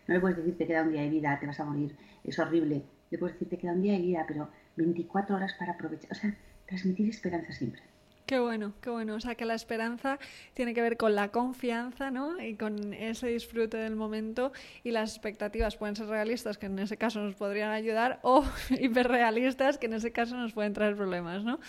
No 0.07 0.15
le 0.15 0.19
puedes 0.19 0.37
decir 0.37 0.57
te 0.57 0.67
queda 0.67 0.83
un 0.83 0.91
día 0.91 1.01
de 1.01 1.09
vida, 1.09 1.37
te 1.39 1.47
vas 1.47 1.59
a 1.59 1.65
morir, 1.65 1.95
es 2.23 2.37
horrible. 2.39 2.83
Le 3.11 3.17
puedes 3.17 3.35
decir 3.35 3.49
te 3.49 3.57
queda 3.57 3.73
un 3.73 3.81
día 3.81 3.93
de 3.93 3.99
vida, 3.99 4.25
pero 4.27 4.49
24 4.75 5.35
horas 5.35 5.53
para 5.57 5.73
aprovechar. 5.73 6.11
O 6.11 6.15
sea, 6.15 6.35
transmitir 6.67 7.09
esperanza 7.09 7.51
siempre. 7.51 7.81
Qué 8.29 8.37
bueno, 8.37 8.73
qué 8.79 8.91
bueno. 8.91 9.15
O 9.15 9.19
sea, 9.19 9.33
que 9.33 9.43
la 9.43 9.55
esperanza 9.55 10.19
tiene 10.53 10.75
que 10.75 10.83
ver 10.83 10.97
con 10.97 11.15
la 11.15 11.29
confianza, 11.29 12.11
¿no? 12.11 12.39
Y 12.39 12.57
con 12.57 12.93
ese 12.93 13.25
disfrute 13.25 13.77
del 13.77 13.95
momento. 13.95 14.51
Y 14.83 14.91
las 14.91 15.09
expectativas 15.09 15.77
pueden 15.77 15.95
ser 15.95 16.05
realistas, 16.05 16.59
que 16.59 16.67
en 16.67 16.77
ese 16.77 16.95
caso 16.95 17.21
nos 17.21 17.33
podrían 17.33 17.71
ayudar, 17.71 18.19
o 18.21 18.45
hiperrealistas, 18.79 19.79
que 19.79 19.87
en 19.87 19.93
ese 19.93 20.11
caso 20.11 20.37
nos 20.37 20.53
pueden 20.53 20.73
traer 20.73 20.95
problemas, 20.95 21.43
¿no? 21.43 21.59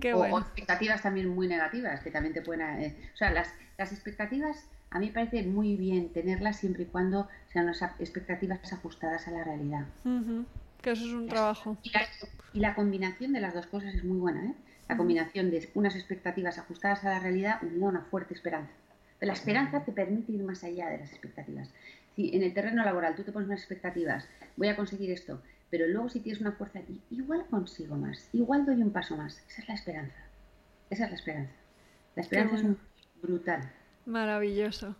Qué 0.00 0.12
o, 0.12 0.16
bueno. 0.18 0.38
expectativas 0.40 1.02
también 1.02 1.28
muy 1.28 1.46
negativas, 1.46 2.00
que 2.00 2.10
también 2.10 2.34
te 2.34 2.42
pueden. 2.42 2.62
Eh, 2.82 2.96
o 3.14 3.16
sea, 3.16 3.30
las, 3.30 3.54
las 3.76 3.92
expectativas 3.92 4.68
a 4.90 4.98
mí 4.98 5.06
me 5.06 5.12
parece 5.12 5.44
muy 5.44 5.76
bien 5.76 6.12
tenerlas 6.12 6.56
siempre 6.56 6.82
y 6.82 6.86
cuando 6.86 7.28
sean 7.52 7.66
unas 7.66 7.82
expectativas 8.00 8.72
ajustadas 8.72 9.28
a 9.28 9.30
la 9.30 9.44
realidad. 9.44 9.86
Que 10.82 10.92
eso 10.92 11.06
es 11.06 11.12
un 11.12 11.28
trabajo. 11.28 11.76
y 12.52 12.60
la 12.60 12.74
combinación 12.74 13.32
de 13.32 13.40
las 13.40 13.54
dos 13.54 13.66
cosas 13.66 13.94
es 13.94 14.04
muy 14.04 14.18
buena, 14.18 14.46
¿eh? 14.46 14.54
la 14.88 14.96
combinación 14.96 15.50
de 15.50 15.70
unas 15.74 15.94
expectativas 15.94 16.58
ajustadas 16.58 17.04
a 17.04 17.10
la 17.10 17.20
realidad 17.20 17.62
unida 17.62 17.86
a 17.86 17.88
una 17.88 18.00
fuerte 18.02 18.34
esperanza. 18.34 18.72
la 19.20 19.32
esperanza 19.32 19.84
te 19.84 19.92
permite 19.92 20.32
ir 20.32 20.42
más 20.42 20.64
allá 20.64 20.88
de 20.88 20.98
las 20.98 21.10
expectativas. 21.10 21.68
Si 22.16 22.34
en 22.34 22.42
el 22.42 22.54
terreno 22.54 22.84
laboral 22.84 23.14
tú 23.14 23.22
te 23.22 23.32
pones 23.32 23.48
unas 23.48 23.60
expectativas, 23.60 24.26
voy 24.56 24.68
a 24.68 24.76
conseguir 24.76 25.10
esto, 25.10 25.42
pero 25.70 25.86
luego 25.86 26.08
si 26.08 26.20
tienes 26.20 26.40
una 26.40 26.52
fuerza, 26.52 26.80
igual 27.10 27.44
consigo 27.50 27.96
más, 27.96 28.28
igual 28.32 28.64
doy 28.64 28.80
un 28.82 28.90
paso 28.90 29.16
más. 29.16 29.42
Esa 29.48 29.62
es 29.62 29.68
la 29.68 29.74
esperanza. 29.74 30.16
Esa 30.90 31.04
es 31.04 31.10
la 31.10 31.16
esperanza. 31.16 31.52
La 32.16 32.22
esperanza 32.22 32.56
es 32.56 33.22
brutal. 33.22 33.70
Maravilloso. 34.06 34.96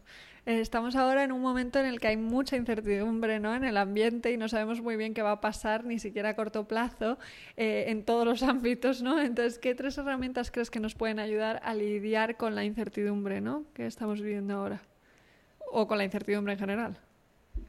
Eh, 0.49 0.61
estamos 0.61 0.97
ahora 0.97 1.25
en 1.25 1.33
un 1.33 1.43
momento 1.43 1.78
en 1.78 1.85
el 1.85 2.00
que 2.00 2.09
hay 2.09 2.17
mucha 2.17 2.57
incertidumbre 2.57 3.38
¿no? 3.38 3.55
en 3.55 3.64
el 3.64 3.76
ambiente 3.76 4.33
y 4.33 4.38
no 4.38 4.49
sabemos 4.49 4.81
muy 4.81 4.97
bien 4.97 5.12
qué 5.12 5.21
va 5.21 5.33
a 5.33 5.40
pasar, 5.43 5.85
ni 5.85 5.99
siquiera 5.99 6.31
a 6.31 6.37
corto 6.37 6.67
plazo, 6.67 7.19
eh, 7.59 7.85
en 7.88 8.02
todos 8.02 8.25
los 8.25 8.43
ámbitos. 8.55 9.02
¿no? 9.02 9.21
Entonces, 9.21 9.59
¿qué 9.59 9.75
tres 9.75 9.99
herramientas 9.99 10.50
crees 10.50 10.71
que 10.71 10.81
nos 10.81 10.95
pueden 10.95 11.19
ayudar 11.19 11.61
a 11.62 11.75
lidiar 11.75 12.38
con 12.38 12.55
la 12.55 12.64
incertidumbre 12.64 13.43
¿no? 13.43 13.64
que 13.75 13.85
estamos 13.85 14.23
viviendo 14.23 14.55
ahora? 14.55 14.81
O 15.71 15.87
con 15.87 15.99
la 15.99 16.05
incertidumbre 16.05 16.55
en 16.55 16.59
general. 16.59 16.97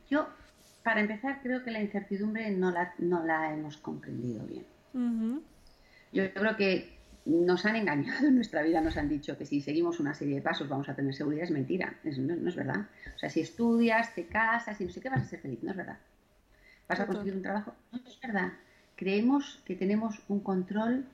Yo, 0.10 0.30
para 0.82 1.02
empezar, 1.02 1.42
creo 1.44 1.62
que 1.66 1.72
la 1.72 1.82
incertidumbre 1.82 2.50
no 2.52 2.72
la, 2.72 2.94
no 2.98 3.26
la 3.26 3.52
hemos 3.52 3.76
comprendido 3.76 4.46
bien. 4.46 5.44
Yo 6.14 6.34
creo 6.34 6.56
que 6.56 6.99
nos 7.30 7.66
han 7.66 7.76
engañado 7.76 8.28
en 8.28 8.36
nuestra 8.36 8.64
vida, 8.64 8.82
nos 8.82 8.98
han 8.98 9.08
dicho 9.08 9.38
que 9.38 9.46
si 9.46 9.62
seguimos 9.62 10.00
una 10.00 10.14
serie 10.14 10.36
de 10.36 10.42
pasos 10.42 10.68
vamos 10.68 10.90
a 10.90 10.96
tener 10.96 11.14
seguridad, 11.14 11.44
es 11.44 11.52
mentira, 11.52 11.96
no, 12.04 12.50
es 12.50 12.56
verdad. 12.56 12.88
O 13.16 13.20
sea, 13.20 13.30
si 13.30 13.42
estudias, 13.42 14.14
te 14.16 14.26
casas 14.26 14.80
y 14.82 14.86
no 14.86 14.92
sé 14.92 15.00
qué, 15.00 15.10
vas 15.10 15.22
a 15.22 15.26
ser 15.26 15.40
feliz, 15.40 15.62
no 15.62 15.72
es 15.72 15.78
verdad. 15.78 15.98
¿Vas 16.88 17.00
a 17.00 17.06
conseguir 17.06 17.36
un 17.36 17.44
trabajo? 17.44 17.76
No 17.92 18.00
es 18.00 18.20
verdad. 18.20 18.54
Creemos 18.96 19.62
que 19.66 19.76
tenemos 19.76 20.22
un 20.28 20.40
control 20.40 21.06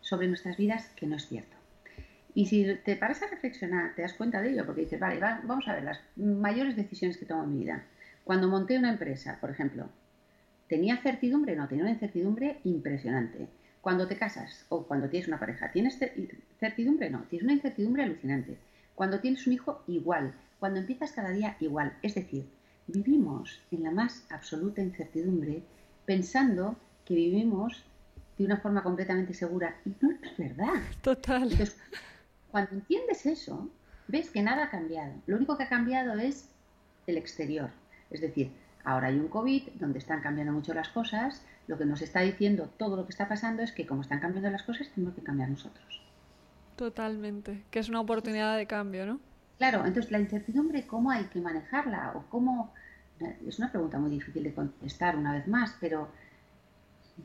sobre 0.00 0.28
nuestras 0.28 0.56
vidas 0.56 0.92
que 0.96 1.06
no 1.06 1.16
es 1.16 1.26
cierto. 1.26 1.56
Y 2.34 2.46
si 2.46 2.76
te 2.84 2.94
paras 2.96 3.22
a 3.22 3.28
reflexionar, 3.28 3.94
te 3.94 4.02
das 4.02 4.12
cuenta 4.12 4.40
de 4.42 4.50
ello, 4.50 4.66
porque 4.66 4.82
dices, 4.82 5.00
vale, 5.00 5.18
vamos 5.18 5.66
a 5.66 5.74
ver 5.74 5.84
las 5.84 6.00
mayores 6.16 6.76
decisiones 6.76 7.16
que 7.16 7.24
tomo 7.24 7.44
en 7.44 7.54
mi 7.54 7.60
vida. 7.64 7.84
Cuando 8.22 8.48
monté 8.48 8.78
una 8.78 8.90
empresa, 8.90 9.38
por 9.40 9.50
ejemplo, 9.50 9.88
¿tenía 10.68 10.98
certidumbre? 10.98 11.56
No, 11.56 11.66
tenía 11.66 11.84
una 11.84 11.92
incertidumbre 11.92 12.60
impresionante 12.64 13.48
cuando 13.80 14.06
te 14.06 14.16
casas 14.16 14.64
o 14.68 14.84
cuando 14.84 15.08
tienes 15.08 15.28
una 15.28 15.38
pareja, 15.38 15.70
¿tienes 15.70 15.98
certidumbre? 16.58 17.10
No, 17.10 17.22
tienes 17.30 17.44
una 17.44 17.54
incertidumbre 17.54 18.02
alucinante. 18.02 18.58
Cuando 18.94 19.20
tienes 19.20 19.46
un 19.46 19.52
hijo, 19.52 19.82
igual. 19.86 20.34
Cuando 20.58 20.80
empiezas 20.80 21.12
cada 21.12 21.30
día, 21.30 21.56
igual. 21.60 21.96
Es 22.02 22.14
decir, 22.14 22.48
vivimos 22.86 23.60
en 23.70 23.84
la 23.84 23.90
más 23.90 24.26
absoluta 24.30 24.82
incertidumbre 24.82 25.62
pensando 26.04 26.76
que 27.04 27.14
vivimos 27.14 27.84
de 28.36 28.44
una 28.44 28.56
forma 28.56 28.82
completamente 28.82 29.34
segura. 29.34 29.76
Y 29.84 29.92
no 30.00 30.10
es 30.10 30.36
verdad. 30.36 30.82
Total. 31.02 31.44
Entonces, 31.44 31.76
cuando 32.50 32.72
entiendes 32.72 33.26
eso, 33.26 33.70
ves 34.08 34.30
que 34.30 34.42
nada 34.42 34.64
ha 34.64 34.70
cambiado. 34.70 35.12
Lo 35.26 35.36
único 35.36 35.56
que 35.56 35.64
ha 35.64 35.68
cambiado 35.68 36.18
es 36.18 36.48
el 37.06 37.16
exterior. 37.16 37.70
Es 38.10 38.20
decir, 38.20 38.50
ahora 38.88 39.08
hay 39.08 39.18
un 39.18 39.28
COVID 39.28 39.68
donde 39.74 39.98
están 39.98 40.22
cambiando 40.22 40.52
mucho 40.52 40.72
las 40.72 40.88
cosas, 40.88 41.42
lo 41.66 41.76
que 41.76 41.84
nos 41.84 42.00
está 42.00 42.20
diciendo 42.20 42.70
todo 42.78 42.96
lo 42.96 43.04
que 43.04 43.10
está 43.10 43.28
pasando 43.28 43.62
es 43.62 43.70
que 43.72 43.86
como 43.86 44.00
están 44.00 44.18
cambiando 44.18 44.50
las 44.50 44.62
cosas, 44.62 44.88
tenemos 44.94 45.14
que 45.14 45.22
cambiar 45.22 45.50
nosotros. 45.50 46.02
Totalmente, 46.74 47.64
que 47.70 47.80
es 47.80 47.90
una 47.90 48.00
oportunidad 48.00 48.56
de 48.56 48.66
cambio, 48.66 49.04
¿no? 49.04 49.20
Claro, 49.58 49.84
entonces 49.84 50.10
la 50.10 50.20
incertidumbre, 50.20 50.86
¿cómo 50.86 51.10
hay 51.10 51.24
que 51.24 51.40
manejarla? 51.40 52.12
O 52.14 52.22
cómo... 52.30 52.72
Es 53.46 53.58
una 53.58 53.70
pregunta 53.70 53.98
muy 53.98 54.10
difícil 54.10 54.44
de 54.44 54.54
contestar 54.54 55.16
una 55.16 55.32
vez 55.34 55.46
más, 55.48 55.76
pero 55.80 56.08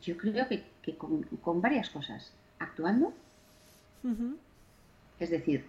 yo 0.02 0.17
creo 0.17 0.47
que, 0.49 0.97
con, 0.97 1.62
varias 1.62 1.89
cosas. 1.89 2.34
Actuando, 2.60 3.13
es 5.19 5.30
decir, 5.30 5.65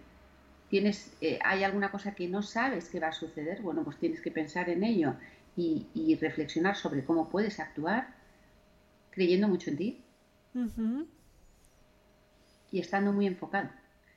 tienes, 0.69 1.13
eh, 1.21 1.39
hay 1.43 1.63
alguna 1.63 1.91
cosa 1.91 2.15
que 2.15 2.27
no 2.27 2.41
sabes 2.41 2.89
que 2.89 2.99
va 2.99 3.09
a 3.09 3.13
suceder, 3.13 3.61
bueno, 3.61 3.83
pues 3.83 3.97
tienes 3.97 4.19
que 4.21 4.31
pensar 4.31 4.69
en 4.69 4.83
ello 4.83 5.15
y, 5.55 5.87
y 5.93 6.15
reflexionar 6.15 6.75
sobre 6.75 7.03
cómo 7.03 7.29
puedes 7.29 7.59
actuar 7.59 8.15
creyendo 9.11 9.47
mucho 9.47 9.69
en 9.69 9.77
ti 9.77 10.03
y 12.71 12.79
estando 12.79 13.13
muy 13.13 13.27
enfocado. 13.27 13.69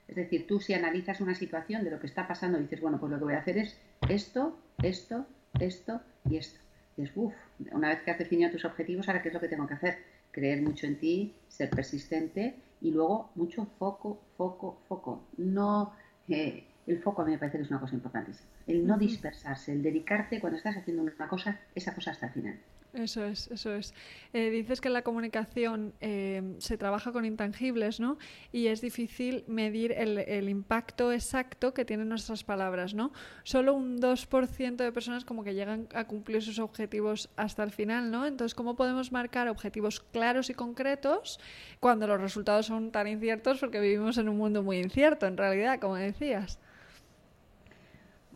Es 0.09 0.17
decir, 0.17 0.47
tú 0.47 0.59
si 0.61 0.75
analizas 0.75 1.21
una 1.21 1.35
situación 1.35 1.85
de 1.85 1.91
lo 1.91 2.01
que 2.01 2.07
está 2.07 2.27
pasando, 2.27 2.59
dices, 2.59 2.81
bueno, 2.81 2.99
pues 2.99 3.13
lo 3.13 3.19
que 3.19 3.25
voy 3.25 3.35
a 3.35 3.39
hacer 3.39 3.59
es 3.59 3.77
esto, 4.09 4.59
esto, 4.83 5.27
esto 5.61 6.01
y 6.29 6.39
esto. 6.39 6.59
Dices, 6.97 7.13
uff, 7.15 7.35
una 7.73 7.89
vez 7.89 8.03
que 8.03 8.11
has 8.11 8.19
definido 8.19 8.51
tus 8.51 8.65
objetivos, 8.65 9.07
ahora 9.09 9.23
qué 9.23 9.29
es 9.29 9.35
lo 9.35 9.41
que 9.41 9.49
tengo 9.49 9.67
que 9.67 9.75
hacer? 9.75 9.99
Creer 10.33 10.63
mucho 10.63 10.87
en 10.87 10.99
ti, 10.99 11.35
ser 11.49 11.71
persistente 11.71 12.57
y 12.81 12.91
luego 12.91 13.31
mucho 13.35 13.67
foco, 13.79 14.21
foco, 14.37 14.81
foco. 14.89 15.29
No, 15.37 15.93
eh, 16.29 16.65
el 16.89 17.01
foco 17.03 17.23
a 17.23 17.25
mí 17.25 17.33
me 17.33 17.39
parece 17.39 17.59
que 17.59 17.65
es 17.65 17.71
una 17.71 17.81
cosa 17.81 17.95
importantísima. 17.95 18.49
El 18.67 18.87
no 18.87 18.99
dispersarse, 18.99 19.73
el 19.73 19.83
dedicarte 19.83 20.41
cuando 20.41 20.57
estás 20.57 20.77
haciendo 20.77 21.03
una 21.03 21.29
cosa, 21.29 21.61
esa 21.75 21.95
cosa 21.95 22.13
hasta 22.13 22.27
el 22.27 22.33
final. 22.33 22.59
Eso 22.95 23.25
es, 23.25 23.49
eso 23.49 23.75
es. 23.75 23.93
Eh, 24.33 24.49
dices 24.49 24.81
que 24.81 24.89
la 24.89 25.03
comunicación 25.03 25.93
eh, 26.01 26.57
se 26.59 26.79
trabaja 26.79 27.13
con 27.13 27.27
intangibles, 27.27 28.01
¿no? 28.01 28.17
Y 28.51 28.69
es 28.69 28.81
difícil 28.81 29.45
medir 29.47 29.93
el, 29.93 30.49
impacto 30.49 31.13
exacto 31.13 31.75
que 31.75 31.85
tienen 31.85 32.09
nuestras 32.09 32.45
palabras, 32.45 32.95
¿no? 32.95 33.13
Solo 33.43 33.75
un 33.75 34.01
2% 34.01 34.77
de 34.77 34.93
personas 34.93 35.27
como 35.27 35.45
que 35.45 35.55
llegan 35.55 35.89
a 35.95 36.07
cumplir 36.07 36.43
sus 36.43 36.59
objetivos 36.59 37.29
hasta 37.37 37.63
el 37.63 37.73
final, 37.73 38.11
¿no? 38.11 38.27
Entonces, 38.27 38.55
¿cómo 38.55 38.75
podemos 38.75 39.13
marcar 39.13 39.49
objetivos 39.49 40.01
claros 40.01 40.49
y 40.49 40.55
concretos 40.55 41.39
cuando 41.81 42.07
los 42.07 42.21
resultados 42.21 42.67
son 42.67 42.91
tan 42.91 43.07
inciertos? 43.07 43.61
Porque 43.61 43.81
vivimos 43.81 44.17
en 44.17 44.31
un 44.31 44.39
mundo 44.39 44.63
muy 44.63 44.79
incierto, 44.79 45.27
en 45.27 45.37
realidad, 45.37 45.79
como 45.79 45.97
decías. 45.97 46.59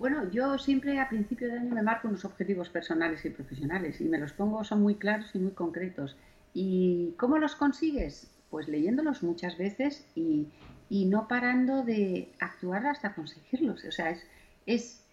Bueno, 0.02 0.28
yo 0.32 0.58
siempre 0.58 0.98
a 0.98 1.08
principio 1.08 1.46
de 1.46 1.60
año 1.60 1.72
me 1.72 1.80
marco 1.80 2.08
unos 2.08 2.24
objetivos 2.24 2.68
personales 2.68 3.24
y 3.24 3.30
profesionales 3.30 4.00
y 4.00 4.04
me 4.06 4.18
los 4.18 4.32
pongo, 4.32 4.64
son 4.64 4.82
muy 4.82 4.96
claros 4.96 5.32
y 5.32 5.38
muy 5.38 5.52
concretos. 5.52 6.16
¿Y 6.52 7.12
cómo 7.16 7.38
los 7.38 7.54
consigues? 7.54 8.28
Pues 8.50 8.66
leyéndolos 8.66 9.22
muchas 9.22 9.56
veces 9.56 10.04
y, 10.16 10.48
no 10.90 11.28
parando 11.28 11.84
de 11.84 12.32
actuar 12.40 12.84
hasta 12.84 13.14
conseguirlos. 13.14 13.84
O 13.84 13.92
sea, 13.92 14.10
es, 14.10 14.26
es, 14.66 15.06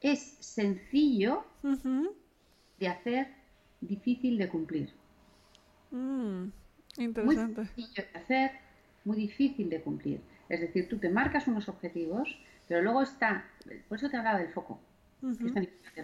es 0.00 0.20
sencillo 0.40 1.44
de 2.80 2.88
hacer, 2.88 3.28
difícil 3.80 4.38
de 4.38 4.48
cumplir. 4.48 4.90
Mm, 5.92 6.46
interesante. 6.98 7.60
Muy 7.60 7.66
sencillo 7.68 8.04
de 8.12 8.18
hacer, 8.18 8.50
muy 9.04 9.16
difícil 9.16 9.70
de 9.70 9.80
cumplir. 9.82 10.20
Es 10.48 10.60
decir, 10.60 10.88
tú 10.88 10.98
te 10.98 11.08
marcas 11.10 11.46
unos 11.46 11.68
objetivos 11.68 12.28
pero 12.68 12.82
luego 12.82 13.02
está, 13.02 13.44
por 13.88 13.98
eso 13.98 14.08
te 14.08 14.16
hablaba 14.16 14.38
del 14.38 14.52
foco. 14.52 14.80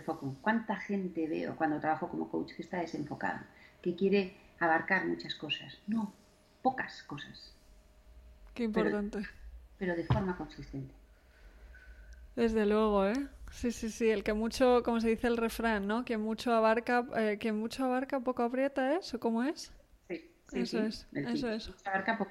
foco. 0.04 0.36
¿Cuánta 0.40 0.76
gente 0.76 1.26
veo 1.26 1.56
cuando 1.56 1.80
trabajo 1.80 2.08
como 2.08 2.30
coach 2.30 2.52
que 2.54 2.62
está 2.62 2.78
desenfocada? 2.78 3.46
Que 3.80 3.94
quiere 3.94 4.36
abarcar 4.58 5.06
muchas 5.06 5.34
cosas. 5.34 5.78
No, 5.86 6.12
pocas 6.62 7.02
cosas. 7.02 7.54
Qué 8.54 8.64
importante. 8.64 9.18
Pero, 9.18 9.32
pero 9.78 9.96
de 9.96 10.04
forma 10.04 10.36
consistente. 10.36 10.94
Desde 12.36 12.64
luego, 12.64 13.06
¿eh? 13.06 13.28
Sí, 13.50 13.70
sí, 13.70 13.90
sí, 13.90 14.08
el 14.08 14.24
que 14.24 14.32
mucho, 14.32 14.82
como 14.82 15.00
se 15.00 15.08
dice 15.08 15.26
el 15.26 15.36
refrán, 15.36 15.86
¿no? 15.86 16.04
Quien 16.04 16.20
mucho 16.22 16.54
abarca, 16.54 17.06
eh, 17.16 17.36
quien 17.38 17.58
mucho 17.58 17.84
abarca, 17.84 18.20
poco 18.20 18.42
aprieta. 18.42 18.98
¿O 19.12 19.18
cómo 19.18 19.42
es? 19.42 19.72
Sí, 20.08 20.32
eso 20.52 20.78
es, 20.78 21.06
eso 21.12 21.50
es. 21.50 21.68
Mucho 21.68 21.82
abarca, 21.84 22.16
poco. 22.16 22.30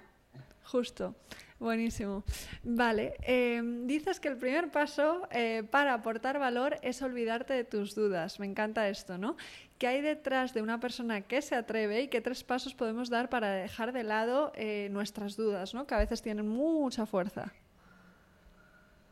Justo, 0.63 1.15
buenísimo. 1.59 2.23
Vale, 2.63 3.15
eh, 3.23 3.61
dices 3.85 4.19
que 4.19 4.29
el 4.29 4.37
primer 4.37 4.71
paso 4.71 5.27
eh, 5.31 5.63
para 5.69 5.93
aportar 5.93 6.39
valor 6.39 6.77
es 6.81 7.01
olvidarte 7.01 7.53
de 7.53 7.63
tus 7.63 7.95
dudas. 7.95 8.39
Me 8.39 8.45
encanta 8.45 8.87
esto, 8.87 9.17
¿no? 9.17 9.35
¿Qué 9.77 9.87
hay 9.87 10.01
detrás 10.01 10.53
de 10.53 10.61
una 10.61 10.79
persona 10.79 11.21
que 11.21 11.41
se 11.41 11.55
atreve 11.55 12.03
y 12.03 12.07
qué 12.07 12.21
tres 12.21 12.43
pasos 12.43 12.75
podemos 12.75 13.09
dar 13.09 13.29
para 13.29 13.49
dejar 13.51 13.93
de 13.93 14.03
lado 14.03 14.51
eh, 14.55 14.89
nuestras 14.91 15.35
dudas, 15.35 15.73
¿no? 15.73 15.87
Que 15.87 15.95
a 15.95 15.97
veces 15.97 16.21
tienen 16.21 16.47
mucha 16.47 17.05
fuerza. 17.05 17.51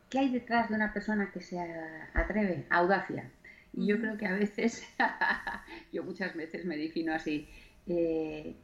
¿Qué 0.09 0.19
hay 0.19 0.29
detrás 0.29 0.69
de 0.69 0.75
una 0.75 0.93
persona 0.93 1.31
que 1.31 1.41
se 1.41 1.59
atreve? 2.13 2.65
Audacia. 2.69 3.31
Y 3.73 3.88
yo 3.88 3.99
creo 3.99 4.17
que 4.17 4.25
a 4.25 4.33
veces, 4.33 4.83
yo 5.91 6.03
muchas 6.03 6.35
veces 6.35 6.65
me 6.65 6.77
defino 6.77 7.13
así, 7.13 7.47
eh, 7.88 8.55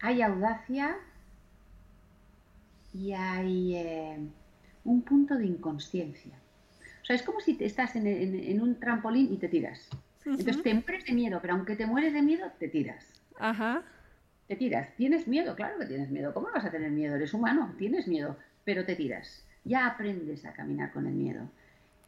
hay 0.00 0.22
audacia 0.22 0.96
y 2.92 3.12
hay 3.12 3.76
eh, 3.76 4.18
un 4.84 5.02
punto 5.02 5.36
de 5.36 5.46
inconsciencia. 5.46 6.32
O 7.02 7.04
sea, 7.04 7.16
es 7.16 7.22
como 7.22 7.40
si 7.40 7.54
te 7.54 7.64
estás 7.64 7.96
en, 7.96 8.60
un 8.60 8.78
trampolín 8.78 9.32
y 9.32 9.36
te 9.36 9.48
tiras. 9.48 9.88
Entonces 10.24 10.62
te 10.62 10.72
mueres 10.74 11.04
de 11.04 11.12
miedo, 11.12 11.40
pero 11.42 11.54
aunque 11.54 11.74
te 11.74 11.86
mueres 11.86 12.12
de 12.12 12.22
miedo, 12.22 12.46
te 12.58 12.68
tiras. 12.68 13.04
Ajá. 13.38 13.82
Te 14.46 14.54
tiras. 14.54 14.94
¿Tienes 14.96 15.26
miedo? 15.26 15.56
Claro 15.56 15.78
que 15.78 15.86
tienes 15.86 16.10
miedo. 16.10 16.32
¿Cómo 16.32 16.48
no 16.48 16.54
vas 16.54 16.64
a 16.64 16.70
tener 16.70 16.90
miedo? 16.92 17.16
Eres 17.16 17.34
humano, 17.34 17.74
tienes 17.76 18.06
miedo, 18.06 18.36
pero 18.64 18.84
te 18.84 18.94
tiras 18.94 19.44
ya 19.64 19.86
aprendes 19.86 20.44
a 20.44 20.52
caminar 20.52 20.92
con 20.92 21.06
el 21.06 21.14
miedo. 21.14 21.48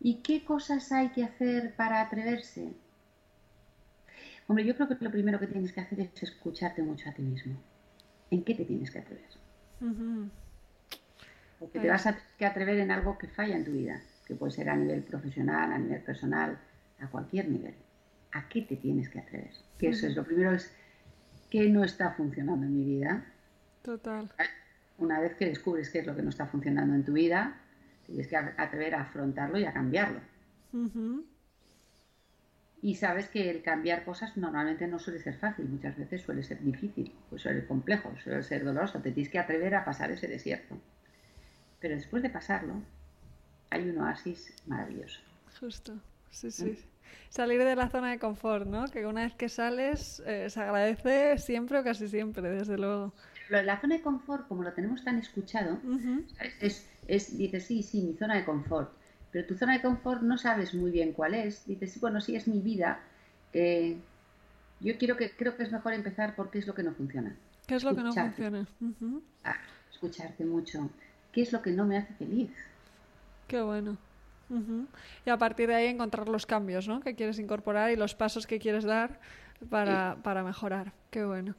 ¿Y 0.01 0.17
qué 0.17 0.45
cosas 0.45 0.91
hay 0.93 1.11
que 1.11 1.25
hacer 1.25 1.75
para 1.77 2.01
atreverse? 2.01 2.73
Hombre, 4.47 4.65
yo 4.65 4.75
creo 4.75 4.89
que 4.89 4.97
lo 5.01 5.11
primero 5.11 5.39
que 5.39 5.47
tienes 5.47 5.73
que 5.73 5.81
hacer 5.81 6.01
es 6.01 6.23
escucharte 6.23 6.83
mucho 6.83 7.09
a 7.09 7.13
ti 7.13 7.23
mismo. 7.23 7.55
¿En 8.31 8.43
qué 8.43 8.55
te 8.55 8.65
tienes 8.65 8.91
que 8.91 8.99
atrever? 8.99 9.25
Porque 11.59 11.81
te 11.81 11.89
vas 11.89 12.07
a 12.07 12.19
que 12.39 12.47
atrever 12.47 12.79
en 12.79 12.91
algo 12.91 13.17
que 13.19 13.29
falla 13.29 13.57
en 13.57 13.65
tu 13.65 13.73
vida, 13.73 14.01
que 14.27 14.35
puede 14.35 14.53
ser 14.53 14.69
a 14.69 14.77
nivel 14.77 15.03
profesional, 15.03 15.73
a 15.73 15.79
nivel 15.79 16.03
personal, 16.03 16.59
a 17.01 17.09
cualquier 17.09 17.49
nivel. 17.49 17.75
¿A 18.33 18.49
qué 18.49 18.63
te 18.63 18.77
tienes 18.77 19.09
que 19.09 19.21
atrever? 19.21 19.53
Que 19.79 19.91
eso 19.91 20.07
es 20.07 20.17
lo 20.17 20.25
primero 20.25 20.53
es 20.53 20.75
que 21.51 21.69
no 21.69 21.85
está 21.85 22.11
funcionando 22.13 22.67
en 22.67 22.77
mi 22.77 22.85
vida. 22.85 23.25
Total 23.83 24.31
una 24.99 25.21
vez 25.21 25.35
que 25.35 25.47
descubres 25.47 25.91
qué 25.91 26.01
es 26.01 26.07
lo 26.07 26.15
que 26.15 26.23
no 26.23 26.31
está 26.31 26.47
funcionando 26.47 26.95
en 26.95 27.05
tu 27.05 27.13
vida, 27.13 27.57
tienes 28.07 28.29
que 28.29 28.37
atrever 28.37 28.95
a 28.95 29.03
afrontarlo 29.03 29.59
y 29.59 29.65
a 29.65 29.73
cambiarlo. 29.73 30.21
Y 32.83 32.97
sabes 32.97 33.29
que 33.29 33.51
el 33.51 33.63
cambiar 33.63 34.05
cosas 34.05 34.37
normalmente 34.37 34.87
no 34.87 34.99
suele 34.99 35.19
ser 35.19 35.39
fácil, 35.39 35.67
muchas 35.67 35.97
veces 35.97 36.21
suele 36.21 36.43
ser 36.43 36.63
difícil, 36.63 37.15
pues 37.31 37.43
suele 37.43 37.61
ser 37.61 37.69
complejo, 37.69 38.15
suele 38.23 38.43
ser 38.43 38.65
doloroso, 38.65 39.01
te 39.01 39.11
tienes 39.11 39.33
que 39.33 39.39
atrever 39.39 39.75
a 39.75 39.85
pasar 39.85 40.11
ese 40.11 40.29
desierto. 40.29 40.77
Pero 41.85 41.97
después 41.97 42.23
de 42.23 42.31
pasarlo, 42.31 42.81
hay 43.69 43.87
un 43.91 43.99
oasis 43.99 44.55
maravilloso. 44.67 45.21
Justo, 45.61 45.93
sí, 46.31 46.51
sí. 46.51 46.65
¿Mm? 46.65 46.77
Salir 47.29 47.63
de 47.63 47.77
la 47.77 47.91
zona 47.91 48.11
de 48.11 48.19
confort, 48.19 48.67
¿no? 48.67 48.87
Que 48.87 49.05
una 49.05 49.25
vez 49.25 49.35
que 49.35 49.51
sales 49.51 50.23
eh, 50.25 50.49
se 50.49 50.61
agradece 50.63 51.37
siempre 51.37 51.79
o 51.79 51.85
casi 51.85 52.09
siempre, 52.09 52.49
desde 52.49 52.79
luego 52.79 53.13
la 53.51 53.79
zona 53.79 53.97
de 53.97 54.01
confort, 54.01 54.49
como 54.49 54.63
lo 54.63 54.73
tenemos 54.73 55.05
tan 55.05 55.19
escuchado, 55.19 55.79
es, 56.59 56.89
es, 57.07 57.37
dices, 57.37 57.67
sí, 57.67 57.83
sí, 57.83 58.01
mi 58.01 58.15
zona 58.15 58.37
de 58.37 58.47
confort. 58.47 58.91
Pero 59.31 59.47
tu 59.47 59.55
zona 59.55 59.75
de 59.75 59.83
confort 59.83 60.23
no 60.23 60.39
sabes 60.39 60.73
muy 60.73 60.91
bien 60.91 61.13
cuál 61.13 61.35
es. 61.35 61.67
Dices, 61.67 62.01
bueno, 62.01 62.23
sí, 62.23 62.35
es 62.35 62.49
mi 62.49 62.61
vida. 62.61 63.01
Eh, 63.53 63.99
yo 64.81 64.97
quiero 64.97 65.19
que, 65.19 65.33
creo 65.33 65.55
que 65.55 65.65
es 65.65 65.71
mejor 65.71 65.93
empezar 65.93 66.35
por 66.35 66.51
qué 66.51 66.61
es 66.61 66.67
lo 66.67 66.75
que 66.75 66.83
no 66.83 66.95
funciona. 66.95 67.37
¿Qué 67.67 67.75
es 67.75 67.85
lo 67.85 67.95
que 67.95 68.03
no 68.03 68.15
funciona? 68.15 68.67
Ah, 69.45 69.57
escucharte 69.93 70.47
mucho. 70.47 70.89
¿Qué 71.35 71.43
es 71.43 71.53
lo 71.53 71.61
que 71.63 71.73
no 71.73 71.85
me 71.85 71.99
hace 71.99 72.15
feliz? 72.15 72.51
Qué 73.49 73.61
bueno. 73.61 73.97
Y 75.27 75.31
a 75.31 75.37
partir 75.37 75.69
de 75.69 75.75
ahí 75.75 75.87
encontrar 75.87 76.29
los 76.29 76.47
cambios 76.47 76.87
¿no? 76.87 77.01
que 77.01 77.17
quieres 77.17 77.39
incorporar 77.39 77.91
y 77.91 77.97
los 77.97 78.15
pasos 78.15 78.47
que 78.47 78.61
quieres 78.61 78.85
dar 78.85 79.19
para, 79.69 80.19
para 80.23 80.45
mejorar. 80.45 80.93
Qué 81.11 81.25
bueno. 81.25 81.55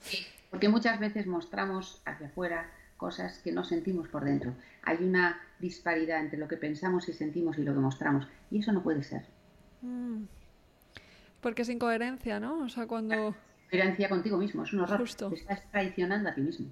Porque 0.50 0.70
muchas 0.70 1.00
veces 1.00 1.28
mostramos 1.28 2.02
hacia 2.06 2.28
afuera 2.28 2.72
cosas 2.96 3.40
que 3.40 3.52
no 3.52 3.66
sentimos 3.66 4.08
por 4.08 4.24
dentro. 4.24 4.54
Hay 4.84 5.04
una 5.04 5.38
disparidad 5.60 6.22
entre 6.22 6.40
lo 6.40 6.48
que 6.48 6.56
pensamos 6.56 7.10
y 7.10 7.14
sentimos 7.14 7.58
y 7.58 7.64
lo 7.64 7.74
que 7.74 7.80
mostramos. 7.80 8.28
Y 8.50 8.60
eso 8.60 8.72
no 8.72 8.82
puede 8.82 9.04
ser. 9.04 9.26
Mm. 9.82 10.24
Porque 11.42 11.64
es 11.64 11.70
incoherencia, 11.70 12.40
¿no? 12.40 12.60
O 12.60 12.70
sea, 12.70 12.88
cuando... 12.88 13.36
Incoherencia 13.66 14.08
contigo 14.08 14.38
mismo, 14.38 14.64
es 14.64 14.72
un 14.72 14.82
horror. 14.82 15.00
Justo. 15.00 15.30
Te 15.30 15.36
estás 15.36 15.70
traicionando 15.70 16.30
a 16.30 16.34
ti 16.34 16.42
mismo. 16.42 16.68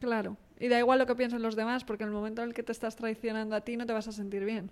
Claro. 0.00 0.36
Y 0.62 0.68
da 0.68 0.78
igual 0.78 1.00
lo 1.00 1.06
que 1.06 1.16
piensen 1.16 1.42
los 1.42 1.56
demás, 1.56 1.82
porque 1.82 2.04
en 2.04 2.10
el 2.10 2.14
momento 2.14 2.40
en 2.40 2.48
el 2.48 2.54
que 2.54 2.62
te 2.62 2.70
estás 2.70 2.94
traicionando 2.94 3.56
a 3.56 3.62
ti 3.62 3.76
no 3.76 3.84
te 3.84 3.92
vas 3.92 4.06
a 4.06 4.12
sentir 4.12 4.44
bien. 4.44 4.70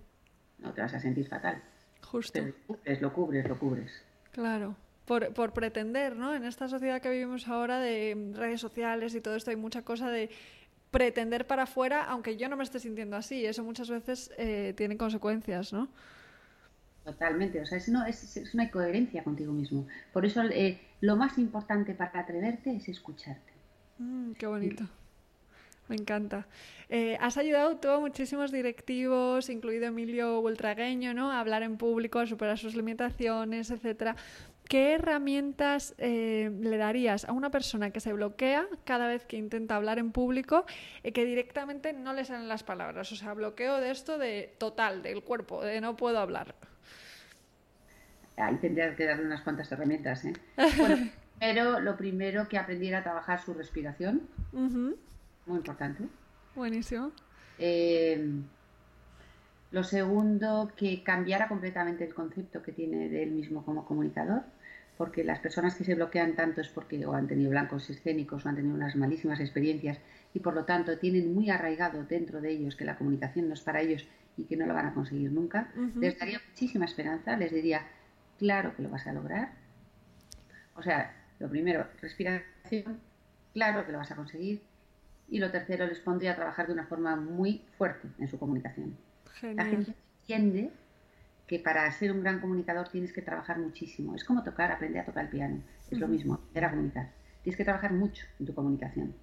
No, 0.57 0.71
te 0.71 0.81
vas 0.81 0.93
a 0.93 1.01
sentir 1.01 1.27
fatal. 1.27 1.61
Justo. 2.01 2.39
Pero 2.39 2.47
lo 2.47 2.53
cubres, 2.65 3.01
lo 3.01 3.13
cubres, 3.13 3.49
lo 3.49 3.59
cubres. 3.59 4.03
Claro 4.31 4.77
por, 5.05 5.33
por, 5.33 5.51
pretender, 5.51 6.15
¿no? 6.15 6.33
En 6.33 6.45
esta 6.45 6.69
sociedad 6.69 7.01
que 7.01 7.09
vivimos 7.09 7.45
ahora 7.49 7.79
de 7.79 8.31
redes 8.33 8.61
sociales 8.61 9.13
y 9.13 9.19
todo 9.19 9.35
esto 9.35 9.49
hay 9.49 9.57
mucha 9.57 9.81
cosa 9.81 10.09
de 10.09 10.29
pretender 10.89 11.45
para 11.47 11.63
afuera, 11.63 12.05
aunque 12.05 12.37
yo 12.37 12.47
no 12.47 12.55
me 12.55 12.63
esté 12.63 12.79
sintiendo 12.79 13.17
así. 13.17 13.45
Eso 13.45 13.61
muchas 13.61 13.89
veces 13.89 14.31
eh, 14.37 14.73
tiene 14.77 14.95
consecuencias, 14.95 15.73
¿no? 15.73 15.89
Totalmente, 17.03 17.59
o 17.59 17.65
sea, 17.65 17.77
es, 17.79 17.89
no, 17.89 18.05
es, 18.05 18.37
es 18.37 18.53
una 18.53 18.63
incoherencia 18.63 19.23
contigo 19.25 19.51
mismo. 19.51 19.85
Por 20.13 20.25
eso 20.25 20.43
eh, 20.43 20.79
lo 21.01 21.17
más 21.17 21.37
importante 21.37 21.93
para 21.93 22.21
atreverte 22.21 22.73
es 22.73 22.87
escucharte. 22.87 23.51
Mm, 23.97 24.31
qué 24.33 24.47
bonito. 24.47 24.85
Me 25.91 25.97
encanta. 25.97 26.47
Eh, 26.87 27.17
has 27.19 27.35
ayudado 27.37 27.75
tú 27.75 27.89
a 27.89 27.99
muchísimos 27.99 28.49
directivos, 28.49 29.49
incluido 29.49 29.87
Emilio 29.87 30.39
Ultragueño, 30.39 31.13
¿no? 31.13 31.33
A 31.33 31.41
hablar 31.41 31.63
en 31.63 31.75
público, 31.75 32.19
a 32.19 32.25
superar 32.25 32.57
sus 32.57 32.75
limitaciones, 32.75 33.71
etcétera. 33.71 34.15
¿Qué 34.69 34.93
herramientas 34.93 35.93
eh, 35.97 36.49
le 36.61 36.77
darías 36.77 37.25
a 37.25 37.33
una 37.33 37.51
persona 37.51 37.89
que 37.89 37.99
se 37.99 38.13
bloquea 38.13 38.67
cada 38.85 39.05
vez 39.07 39.25
que 39.25 39.35
intenta 39.35 39.75
hablar 39.75 39.99
en 39.99 40.13
público 40.13 40.65
y 41.03 41.11
que 41.11 41.25
directamente 41.25 41.91
no 41.91 42.13
le 42.13 42.23
salen 42.23 42.47
las 42.47 42.63
palabras? 42.63 43.11
O 43.11 43.17
sea, 43.17 43.33
bloqueo 43.33 43.81
de 43.81 43.91
esto 43.91 44.17
de 44.17 44.55
total, 44.59 45.03
del 45.03 45.23
cuerpo, 45.23 45.61
de 45.61 45.81
no 45.81 45.97
puedo 45.97 46.19
hablar. 46.19 46.55
Ahí 48.37 48.55
tendría 48.61 48.95
que 48.95 49.03
darle 49.03 49.25
unas 49.25 49.41
cuantas 49.41 49.69
herramientas. 49.73 50.23
¿eh? 50.23 50.31
pero 51.37 51.81
lo 51.81 51.97
primero 51.97 52.47
que 52.47 52.57
aprendiera 52.57 52.99
a 52.99 53.03
trabajar 53.03 53.41
su 53.41 53.53
respiración. 53.53 54.21
Muy 55.45 55.57
importante. 55.57 56.03
Buenísimo. 56.55 57.11
Eh, 57.57 58.41
lo 59.71 59.83
segundo, 59.83 60.71
que 60.75 61.03
cambiara 61.03 61.47
completamente 61.47 62.03
el 62.03 62.13
concepto 62.13 62.61
que 62.61 62.71
tiene 62.71 63.09
de 63.09 63.23
él 63.23 63.31
mismo 63.31 63.63
como 63.63 63.85
comunicador 63.85 64.43
porque 65.01 65.23
las 65.23 65.39
personas 65.39 65.73
que 65.73 65.83
se 65.83 65.95
bloquean 65.95 66.35
tanto 66.35 66.61
es 66.61 66.69
porque 66.69 67.03
o 67.07 67.15
han 67.15 67.27
tenido 67.27 67.49
blancos 67.49 67.89
escénicos 67.89 68.45
o 68.45 68.49
han 68.49 68.55
tenido 68.55 68.75
unas 68.75 68.95
malísimas 68.95 69.39
experiencias 69.39 69.97
y 70.31 70.39
por 70.41 70.53
lo 70.53 70.63
tanto 70.65 70.99
tienen 70.99 71.33
muy 71.33 71.49
arraigado 71.49 72.03
dentro 72.03 72.39
de 72.39 72.51
ellos 72.51 72.75
que 72.75 72.85
la 72.85 72.95
comunicación 72.95 73.47
no 73.47 73.55
es 73.55 73.61
para 73.61 73.81
ellos 73.81 74.05
y 74.37 74.43
que 74.43 74.55
no 74.55 74.67
lo 74.67 74.75
van 74.75 74.85
a 74.85 74.93
conseguir 74.93 75.31
nunca, 75.31 75.71
les 75.95 76.19
daría 76.19 76.39
muchísima 76.47 76.85
esperanza, 76.85 77.35
les 77.35 77.51
diría, 77.51 77.81
claro 78.37 78.75
que 78.75 78.83
lo 78.83 78.89
vas 78.89 79.07
a 79.07 79.13
lograr. 79.13 79.53
O 80.75 80.83
sea, 80.83 81.15
lo 81.39 81.49
primero, 81.49 81.87
respiración, 81.99 82.99
claro 83.55 83.83
que 83.87 83.91
lo 83.91 83.97
vas 83.97 84.11
a 84.11 84.15
conseguir. 84.15 84.61
Y 85.31 85.39
lo 85.39 85.49
tercero, 85.49 85.87
les 85.87 85.99
pondría 85.99 86.33
a 86.33 86.35
trabajar 86.35 86.67
de 86.67 86.73
una 86.73 86.85
forma 86.85 87.15
muy 87.15 87.63
fuerte 87.77 88.09
en 88.19 88.27
su 88.27 88.37
comunicación. 88.37 88.97
La 89.41 89.65
gente 89.65 89.95
entiende 90.19 90.71
que 91.47 91.57
para 91.57 91.89
ser 91.93 92.11
un 92.11 92.21
gran 92.21 92.41
comunicador 92.41 92.89
tienes 92.89 93.13
que 93.13 93.21
trabajar 93.21 93.57
muchísimo. 93.57 94.13
Es 94.13 94.25
como 94.25 94.43
tocar, 94.43 94.71
aprender 94.71 95.01
a 95.01 95.05
tocar 95.05 95.23
el 95.23 95.31
piano. 95.31 95.63
Es 95.89 95.99
lo 95.99 96.07
mismo, 96.09 96.33
aprender 96.35 96.65
a 96.65 96.69
comunicar. 96.69 97.09
Tienes 97.43 97.57
que 97.57 97.63
trabajar 97.63 97.93
mucho 97.93 98.25
en 98.39 98.45
tu 98.45 98.53
comunicación. 98.53 99.15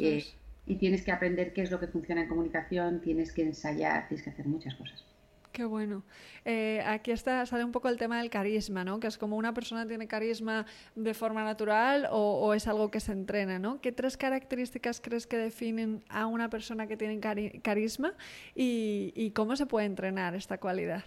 Eh, 0.00 0.24
y 0.66 0.76
tienes 0.76 1.02
que 1.02 1.12
aprender 1.12 1.52
qué 1.52 1.62
es 1.62 1.70
lo 1.70 1.78
que 1.78 1.86
funciona 1.86 2.22
en 2.22 2.28
comunicación, 2.28 3.00
tienes 3.00 3.30
que 3.32 3.42
ensayar, 3.42 4.08
tienes 4.08 4.24
que 4.24 4.30
hacer 4.30 4.46
muchas 4.46 4.74
cosas. 4.74 5.04
Qué 5.52 5.64
bueno. 5.64 6.02
Eh, 6.44 6.82
aquí 6.86 7.10
está, 7.10 7.44
sale 7.46 7.62
un 7.62 7.72
poco 7.72 7.88
el 7.88 7.98
tema 7.98 8.18
del 8.18 8.30
carisma, 8.30 8.84
¿no? 8.84 8.98
Que 9.00 9.06
es 9.06 9.18
como 9.18 9.36
una 9.36 9.52
persona 9.52 9.86
tiene 9.86 10.08
carisma 10.08 10.64
de 10.94 11.12
forma 11.14 11.44
natural 11.44 12.08
o, 12.10 12.54
es 12.54 12.66
algo 12.66 12.90
que 12.90 13.00
se 13.00 13.12
entrena, 13.12 13.58
¿no? 13.58 13.80
¿Qué 13.80 13.92
tres 13.92 14.16
características 14.16 15.00
crees 15.00 15.26
que 15.26 15.36
definen 15.36 16.02
a 16.08 16.26
una 16.26 16.48
persona 16.48 16.86
que 16.86 16.96
tiene 16.96 17.20
carisma 17.20 18.14
y 18.54 19.30
cómo 19.34 19.56
se 19.56 19.66
puede 19.66 19.86
entrenar 19.86 20.34
esta 20.34 20.58
cualidad? 20.58 21.04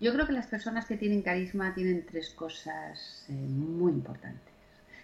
Yo 0.00 0.14
creo 0.14 0.26
que 0.26 0.32
las 0.32 0.46
personas 0.46 0.86
que 0.86 0.96
tienen 0.96 1.20
carisma 1.20 1.74
tienen 1.74 2.06
tres 2.06 2.30
cosas 2.30 3.26
eh, 3.28 3.32
muy 3.32 3.92
importantes. 3.92 4.48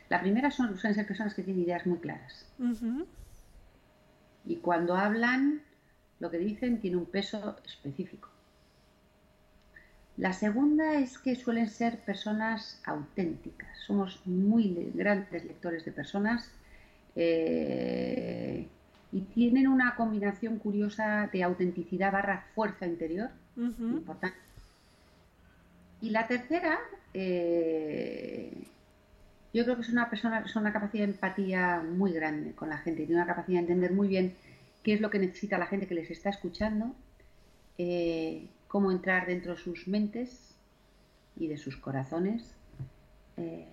La 0.08 0.20
primera 0.20 0.50
son, 0.50 0.78
suelen 0.78 0.94
ser 0.94 1.06
personas 1.06 1.34
que 1.34 1.42
tienen 1.42 1.64
ideas 1.64 1.86
muy 1.86 1.98
claras. 1.98 2.46
Y 4.46 4.56
cuando 4.56 4.96
hablan, 4.96 5.60
lo 6.20 6.30
que 6.30 6.38
dicen 6.38 6.80
tiene 6.80 6.96
un 6.96 7.06
peso 7.06 7.56
específico. 7.64 8.28
La 10.16 10.32
segunda 10.32 10.94
es 10.94 11.18
que 11.18 11.36
suelen 11.36 11.68
ser 11.68 11.98
personas 11.98 12.80
auténticas. 12.84 13.68
Somos 13.86 14.20
muy 14.24 14.90
grandes 14.94 15.44
lectores 15.44 15.84
de 15.84 15.92
personas 15.92 16.50
eh, 17.14 18.66
y 19.12 19.20
tienen 19.20 19.68
una 19.68 19.94
combinación 19.94 20.58
curiosa 20.58 21.28
de 21.32 21.42
autenticidad 21.42 22.12
barra 22.12 22.46
fuerza 22.54 22.86
interior, 22.86 23.30
importante. 23.56 24.38
Y 26.00 26.10
la 26.10 26.26
tercera, 26.26 26.78
eh, 27.12 28.52
yo 29.52 29.64
creo 29.64 29.76
que 29.76 29.82
es 29.82 29.88
una 29.90 30.08
persona, 30.08 30.40
es 30.40 30.56
una 30.56 30.72
capacidad 30.72 31.06
de 31.06 31.12
empatía 31.12 31.82
muy 31.82 32.12
grande 32.12 32.52
con 32.52 32.70
la 32.70 32.78
gente, 32.78 33.04
tiene 33.04 33.22
una 33.22 33.26
capacidad 33.26 33.58
de 33.58 33.66
entender 33.66 33.92
muy 33.92 34.08
bien 34.08 34.34
qué 34.86 34.92
es 34.92 35.00
lo 35.00 35.10
que 35.10 35.18
necesita 35.18 35.58
la 35.58 35.66
gente 35.66 35.88
que 35.88 35.96
les 35.96 36.12
está 36.12 36.30
escuchando. 36.30 36.94
Eh, 37.76 38.48
cómo 38.68 38.92
entrar 38.92 39.26
dentro 39.26 39.56
de 39.56 39.58
sus 39.60 39.88
mentes 39.88 40.56
y 41.34 41.48
de 41.48 41.56
sus 41.56 41.76
corazones. 41.76 42.54
Eh, 43.36 43.66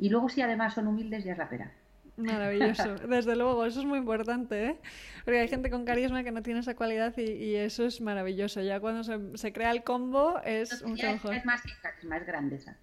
y 0.00 0.08
luego 0.08 0.30
si 0.30 0.42
además 0.42 0.74
son 0.74 0.88
humildes 0.88 1.22
ya 1.22 1.30
es 1.30 1.38
la 1.38 1.48
pera. 1.48 1.72
Maravilloso, 2.16 2.96
desde 3.08 3.36
luego, 3.36 3.64
eso 3.64 3.78
es 3.78 3.86
muy 3.86 4.00
importante, 4.00 4.64
¿eh? 4.64 4.76
Porque 5.24 5.38
hay 5.38 5.46
gente 5.46 5.70
con 5.70 5.84
carisma 5.84 6.24
que 6.24 6.32
no 6.32 6.42
tiene 6.42 6.58
esa 6.58 6.74
cualidad 6.74 7.16
y, 7.16 7.54
eso 7.54 7.86
es 7.86 8.00
maravilloso. 8.00 8.60
Ya 8.60 8.80
cuando 8.80 9.04
se, 9.04 9.52
crea 9.52 9.70
el 9.70 9.84
combo 9.84 10.40
es 10.44 10.82
un 10.82 10.94
mejor. 10.94 11.34
Es 11.34 11.44
más 11.44 11.62
es 11.64 12.26
grandeza. 12.26 12.76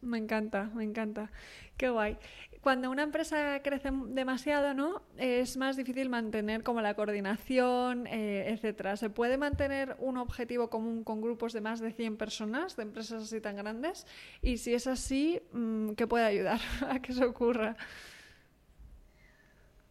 Me 0.00 0.18
encanta, 0.18 0.70
me 0.74 0.82
encanta. 0.82 1.30
Qué 1.76 1.88
guay. 1.88 2.18
Cuando 2.60 2.90
una 2.90 3.04
empresa 3.04 3.60
crece 3.62 3.90
demasiado, 4.08 4.74
¿no? 4.74 5.02
Es 5.16 5.56
más 5.56 5.76
difícil 5.76 6.08
mantener 6.08 6.64
como 6.64 6.80
la 6.80 6.94
coordinación, 6.94 8.06
eh, 8.08 8.50
etcétera. 8.52 8.96
¿Se 8.96 9.10
puede 9.10 9.38
mantener 9.38 9.96
un 10.00 10.16
objetivo 10.16 10.68
común 10.68 11.04
con 11.04 11.20
grupos 11.20 11.52
de 11.52 11.60
más 11.60 11.78
de 11.78 11.92
100 11.92 12.16
personas, 12.16 12.76
de 12.76 12.82
empresas 12.82 13.22
así 13.22 13.40
tan 13.40 13.56
grandes? 13.56 14.06
Y 14.42 14.56
si 14.56 14.74
es 14.74 14.88
así, 14.88 15.40
mm, 15.52 15.92
¿qué 15.92 16.06
puede 16.08 16.24
ayudar 16.24 16.60
a 16.88 17.00
que 17.00 17.12
eso 17.12 17.28
ocurra? 17.28 17.76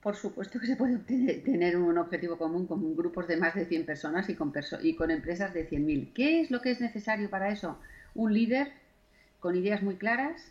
Por 0.01 0.15
supuesto 0.15 0.59
que 0.59 0.67
se 0.67 0.75
puede 0.75 0.97
tener 0.97 1.77
un 1.77 1.97
objetivo 1.97 2.37
común 2.37 2.67
con 2.67 2.95
grupos 2.95 3.27
de 3.27 3.37
más 3.37 3.55
de 3.55 3.65
100 3.65 3.85
personas 3.85 4.29
y 4.29 4.35
con, 4.35 4.53
y 4.81 4.95
con 4.95 5.09
empresas 5.09 5.53
de 5.53 5.69
100.000. 5.69 6.13
¿Qué 6.13 6.41
es 6.41 6.51
lo 6.51 6.61
que 6.61 6.71
es 6.71 6.81
necesario 6.81 7.29
para 7.29 7.49
eso? 7.49 7.79
Un 8.13 8.33
líder 8.33 8.73
con 9.39 9.55
ideas 9.55 9.81
muy 9.81 9.95
claras, 9.95 10.41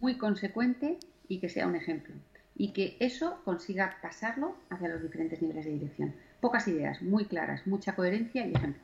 muy 0.00 0.16
consecuente 0.16 0.98
y 1.30 1.38
que 1.38 1.48
sea 1.48 1.66
un 1.66 1.76
ejemplo. 1.76 2.14
Y 2.56 2.72
que 2.72 2.98
eso 3.00 3.40
consiga 3.44 3.96
pasarlo 4.02 4.56
hacia 4.68 4.88
los 4.88 5.02
diferentes 5.02 5.40
niveles 5.40 5.64
de 5.64 5.70
dirección. 5.70 6.14
Pocas 6.40 6.68
ideas, 6.68 7.00
muy 7.00 7.24
claras, 7.24 7.66
mucha 7.66 7.94
coherencia 7.94 8.46
y 8.46 8.52
ejemplo. 8.52 8.82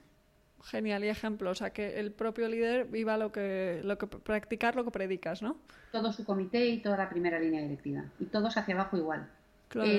Genial, 0.62 1.04
y 1.04 1.08
ejemplo, 1.08 1.50
o 1.50 1.54
sea, 1.54 1.70
que 1.70 2.00
el 2.00 2.12
propio 2.12 2.48
líder 2.48 2.86
viva 2.86 3.18
lo 3.18 3.30
que, 3.30 3.82
lo 3.84 3.98
que 3.98 4.06
practicar 4.06 4.76
lo 4.76 4.84
que 4.84 4.90
predicas, 4.90 5.42
¿no? 5.42 5.58
Todo 5.92 6.12
su 6.12 6.24
comité 6.24 6.66
y 6.66 6.78
toda 6.78 6.96
la 6.96 7.10
primera 7.10 7.38
línea 7.38 7.60
directiva. 7.60 8.04
Y 8.18 8.26
todos 8.26 8.56
hacia 8.56 8.74
abajo 8.74 8.96
igual. 8.96 9.28
Claro 9.68 9.90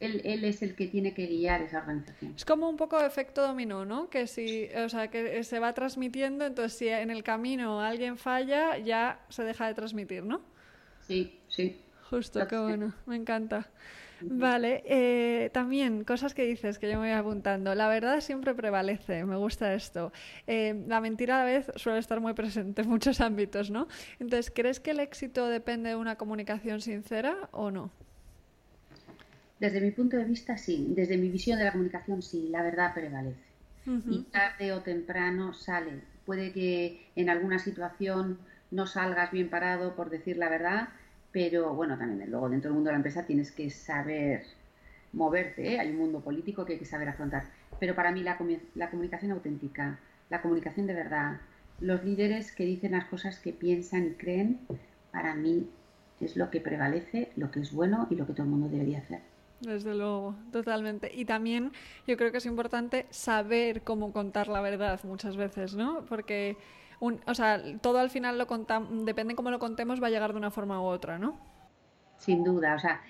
él, 0.00 0.22
él, 0.24 0.44
es 0.44 0.62
el 0.62 0.74
que 0.74 0.86
tiene 0.86 1.12
que 1.12 1.26
guiar 1.26 1.60
esa 1.60 1.78
organización. 1.78 2.32
Es 2.34 2.46
como 2.46 2.68
un 2.68 2.76
poco 2.76 2.98
efecto 3.04 3.46
dominó, 3.46 3.84
¿no? 3.84 4.08
Que 4.08 4.26
si, 4.26 4.68
o 4.74 4.88
sea, 4.88 5.08
que 5.08 5.44
se 5.44 5.58
va 5.58 5.74
transmitiendo, 5.74 6.46
entonces 6.46 6.78
si 6.78 6.88
en 6.88 7.10
el 7.10 7.22
camino 7.22 7.80
alguien 7.80 8.16
falla, 8.16 8.78
ya 8.78 9.20
se 9.28 9.44
deja 9.44 9.66
de 9.66 9.74
transmitir, 9.74 10.24
¿no? 10.24 10.40
Sí, 11.06 11.38
sí. 11.48 11.78
Justo, 12.10 12.46
qué 12.48 12.58
bueno, 12.58 12.92
me 13.06 13.14
encanta. 13.14 13.70
Vale, 14.22 14.82
eh, 14.84 15.48
también 15.50 16.04
cosas 16.04 16.34
que 16.34 16.44
dices 16.44 16.78
que 16.78 16.90
yo 16.90 17.00
me 17.00 17.08
voy 17.08 17.16
apuntando. 17.16 17.74
La 17.74 17.88
verdad 17.88 18.20
siempre 18.20 18.52
prevalece, 18.52 19.24
me 19.24 19.36
gusta 19.36 19.72
esto. 19.74 20.12
Eh, 20.46 20.84
la 20.88 21.00
mentira 21.00 21.36
a 21.36 21.38
la 21.38 21.44
vez 21.44 21.70
suele 21.76 22.00
estar 22.00 22.20
muy 22.20 22.34
presente 22.34 22.82
en 22.82 22.88
muchos 22.88 23.20
ámbitos, 23.20 23.70
¿no? 23.70 23.88
Entonces, 24.18 24.52
¿crees 24.54 24.80
que 24.80 24.90
el 24.90 25.00
éxito 25.00 25.46
depende 25.48 25.90
de 25.90 25.96
una 25.96 26.16
comunicación 26.16 26.80
sincera 26.80 27.48
o 27.52 27.70
no? 27.70 27.90
Desde 29.58 29.80
mi 29.80 29.92
punto 29.92 30.16
de 30.16 30.24
vista, 30.24 30.58
sí. 30.58 30.86
Desde 30.90 31.16
mi 31.16 31.28
visión 31.28 31.58
de 31.58 31.64
la 31.64 31.72
comunicación, 31.72 32.22
sí. 32.22 32.48
La 32.50 32.62
verdad 32.62 32.92
prevalece. 32.92 33.50
Y 33.86 34.22
tarde 34.24 34.72
o 34.72 34.82
temprano 34.82 35.54
sale. 35.54 36.02
Puede 36.26 36.52
que 36.52 37.10
en 37.16 37.30
alguna 37.30 37.58
situación 37.58 38.38
no 38.70 38.86
salgas 38.86 39.30
bien 39.32 39.48
parado 39.48 39.96
por 39.96 40.10
decir 40.10 40.36
la 40.36 40.48
verdad, 40.48 40.90
pero 41.32 41.74
bueno, 41.74 41.96
también 41.96 42.30
luego 42.30 42.48
dentro 42.48 42.68
del 42.68 42.74
mundo 42.74 42.88
de 42.88 42.92
la 42.92 42.98
empresa 42.98 43.26
tienes 43.26 43.52
que 43.52 43.70
saber 43.70 44.44
moverte. 45.12 45.74
¿eh? 45.74 45.80
Hay 45.80 45.90
un 45.90 45.98
mundo 45.98 46.20
político 46.20 46.64
que 46.64 46.74
hay 46.74 46.78
que 46.78 46.84
saber 46.84 47.08
afrontar. 47.08 47.44
Pero 47.78 47.94
para 47.94 48.12
mí 48.12 48.22
la, 48.22 48.38
la 48.74 48.90
comunicación 48.90 49.32
auténtica, 49.32 49.98
la 50.28 50.42
comunicación 50.42 50.86
de 50.86 50.94
verdad, 50.94 51.40
los 51.80 52.04
líderes 52.04 52.52
que 52.52 52.64
dicen 52.64 52.92
las 52.92 53.06
cosas 53.06 53.38
que 53.38 53.52
piensan 53.52 54.06
y 54.06 54.10
creen, 54.14 54.60
para 55.12 55.34
mí 55.34 55.68
es 56.20 56.36
lo 56.36 56.50
que 56.50 56.60
prevalece, 56.60 57.32
lo 57.36 57.50
que 57.50 57.60
es 57.60 57.72
bueno 57.72 58.06
y 58.10 58.14
lo 58.14 58.26
que 58.26 58.32
todo 58.32 58.44
el 58.44 58.50
mundo 58.50 58.68
debería 58.68 58.98
hacer. 58.98 59.20
Desde 59.60 59.94
luego, 59.94 60.34
totalmente. 60.52 61.10
Y 61.14 61.26
también 61.26 61.72
yo 62.06 62.16
creo 62.16 62.32
que 62.32 62.38
es 62.38 62.46
importante 62.46 63.06
saber 63.10 63.82
cómo 63.82 64.12
contar 64.12 64.48
la 64.48 64.60
verdad 64.60 65.00
muchas 65.04 65.36
veces, 65.36 65.74
¿no? 65.74 66.04
Porque, 66.08 66.56
un, 67.00 67.20
o 67.26 67.34
sea, 67.34 67.60
todo 67.80 67.98
al 67.98 68.10
final 68.10 68.38
lo 68.38 68.46
contamos, 68.46 69.04
depende 69.04 69.34
cómo 69.34 69.50
lo 69.50 69.58
contemos, 69.58 70.00
va 70.02 70.06
a 70.06 70.10
llegar 70.10 70.32
de 70.32 70.38
una 70.38 70.50
forma 70.50 70.80
u 70.80 70.84
otra, 70.84 71.18
¿no? 71.18 71.38
Sin 72.18 72.44
duda, 72.44 72.74
o 72.74 72.78
sea, 72.78 73.00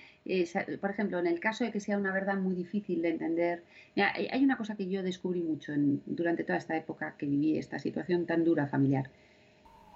por 0.80 0.90
ejemplo, 0.90 1.18
en 1.18 1.26
el 1.26 1.40
caso 1.40 1.64
de 1.64 1.72
que 1.72 1.80
sea 1.80 1.98
una 1.98 2.12
verdad 2.12 2.36
muy 2.36 2.54
difícil 2.54 3.02
de 3.02 3.08
entender, 3.10 3.64
hay 3.96 4.44
una 4.44 4.56
cosa 4.56 4.76
que 4.76 4.88
yo 4.88 5.02
descubrí 5.02 5.42
mucho 5.42 5.72
durante 6.06 6.44
toda 6.44 6.58
esta 6.58 6.76
época 6.76 7.16
que 7.18 7.26
viví 7.26 7.58
esta 7.58 7.78
situación 7.78 8.26
tan 8.26 8.44
dura 8.44 8.66
familiar. 8.68 9.10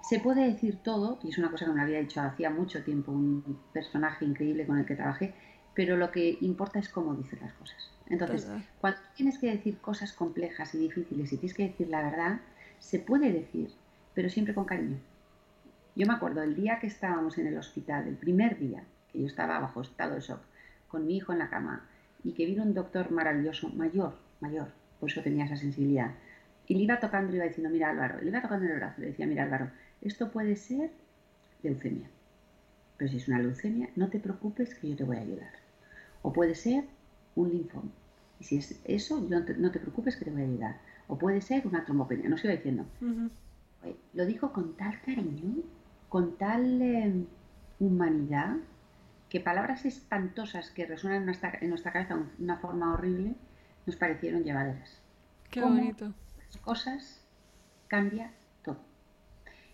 Se 0.03 0.19
puede 0.19 0.45
decir 0.45 0.77
todo, 0.83 1.17
y 1.23 1.29
es 1.29 1.37
una 1.37 1.49
cosa 1.49 1.65
que 1.65 1.71
me 1.71 1.81
había 1.81 1.99
dicho 1.99 2.21
hacía 2.21 2.49
mucho 2.49 2.83
tiempo 2.83 3.11
un 3.11 3.59
personaje 3.73 4.25
increíble 4.25 4.67
con 4.67 4.77
el 4.77 4.85
que 4.85 4.95
trabajé, 4.95 5.33
pero 5.73 5.95
lo 5.95 6.11
que 6.11 6.37
importa 6.41 6.79
es 6.79 6.89
cómo 6.89 7.15
dices 7.15 7.39
las 7.41 7.53
cosas. 7.53 7.91
Entonces, 8.07 8.47
cuando 8.81 8.99
tienes 9.15 9.39
que 9.39 9.47
decir 9.47 9.77
cosas 9.77 10.13
complejas 10.13 10.75
y 10.75 10.79
difíciles 10.79 11.31
y 11.33 11.37
tienes 11.37 11.55
que 11.55 11.67
decir 11.69 11.87
la 11.87 12.03
verdad, 12.03 12.41
se 12.79 12.99
puede 12.99 13.31
decir, 13.31 13.71
pero 14.15 14.29
siempre 14.29 14.55
con 14.55 14.65
cariño. 14.65 14.97
Yo 15.95 16.07
me 16.07 16.13
acuerdo 16.13 16.41
el 16.41 16.55
día 16.55 16.79
que 16.79 16.87
estábamos 16.87 17.37
en 17.37 17.47
el 17.47 17.57
hospital, 17.57 18.07
el 18.07 18.15
primer 18.15 18.57
día 18.57 18.83
que 19.11 19.19
yo 19.19 19.27
estaba 19.27 19.59
bajo 19.59 19.81
estado 19.81 20.15
de 20.15 20.21
shock, 20.21 20.39
con 20.87 21.05
mi 21.05 21.17
hijo 21.17 21.31
en 21.31 21.39
la 21.39 21.49
cama, 21.49 21.87
y 22.23 22.31
que 22.31 22.45
vino 22.45 22.63
un 22.63 22.73
doctor 22.73 23.11
maravilloso, 23.11 23.69
mayor, 23.69 24.15
mayor, 24.39 24.69
por 24.99 25.09
eso 25.09 25.21
tenía 25.21 25.45
esa 25.45 25.57
sensibilidad, 25.57 26.11
y 26.67 26.75
le 26.75 26.81
iba 26.81 26.99
tocando 26.99 27.29
y 27.29 27.31
le 27.31 27.37
iba 27.37 27.47
diciendo, 27.47 27.69
mira 27.69 27.91
Álvaro, 27.91 28.19
le 28.21 28.29
iba 28.29 28.41
tocando 28.41 28.65
el 28.65 28.75
brazo, 28.75 29.01
le 29.01 29.07
decía, 29.07 29.27
mira 29.27 29.43
Álvaro, 29.43 29.69
esto 30.01 30.31
puede 30.31 30.55
ser 30.55 30.89
leucemia. 31.61 32.09
Pero 32.97 33.11
si 33.11 33.17
es 33.17 33.27
una 33.27 33.39
leucemia, 33.39 33.89
no 33.95 34.09
te 34.09 34.19
preocupes 34.19 34.73
que 34.75 34.89
yo 34.89 34.95
te 34.95 35.03
voy 35.03 35.17
a 35.17 35.21
ayudar. 35.21 35.51
O 36.21 36.33
puede 36.33 36.55
ser 36.55 36.85
un 37.35 37.51
linfoma. 37.51 37.91
Y 38.39 38.45
si 38.45 38.57
es 38.57 38.79
eso, 38.85 39.19
no 39.19 39.43
te, 39.43 39.79
preocupes 39.79 40.15
que 40.15 40.25
te 40.25 40.31
voy 40.31 40.41
a 40.41 40.45
ayudar. 40.45 40.77
O 41.07 41.17
puede 41.17 41.41
ser 41.41 41.67
una 41.67 41.85
trombopenia, 41.85 42.29
no 42.29 42.37
se 42.37 42.47
iba 42.47 42.55
diciendo. 42.55 42.85
Lo 44.13 44.25
dijo 44.25 44.51
con 44.51 44.75
tal 44.75 45.01
cariño, 45.01 45.63
con 46.09 46.37
tal 46.37 46.81
em, 46.81 47.25
humanidad, 47.79 48.57
que 49.29 49.39
palabras 49.39 49.85
espantosas 49.85 50.71
que 50.71 50.85
resuenan 50.85 51.19
en 51.19 51.25
nuestra, 51.25 51.57
en 51.61 51.69
nuestra, 51.69 51.91
cabeza 51.91 52.15
de 52.15 52.43
una 52.43 52.57
forma 52.57 52.93
horrible 52.93 53.35
nos 53.85 53.95
parecieron 53.95 54.43
llevaderas. 54.43 55.01
Qué 55.49 55.61
bonito. 55.61 56.13
Las 56.37 56.57
cosas 56.57 57.21
cambia 57.87 58.31
todo. 58.63 58.79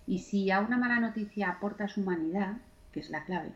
Y 0.08 0.20
si 0.20 0.52
a 0.52 0.60
una 0.60 0.78
mala 0.78 1.00
noticia 1.00 1.50
aportas 1.50 1.98
humanidad, 1.98 2.58
que 2.92 3.00
es 3.00 3.10
la 3.10 3.24
clave, 3.24 3.52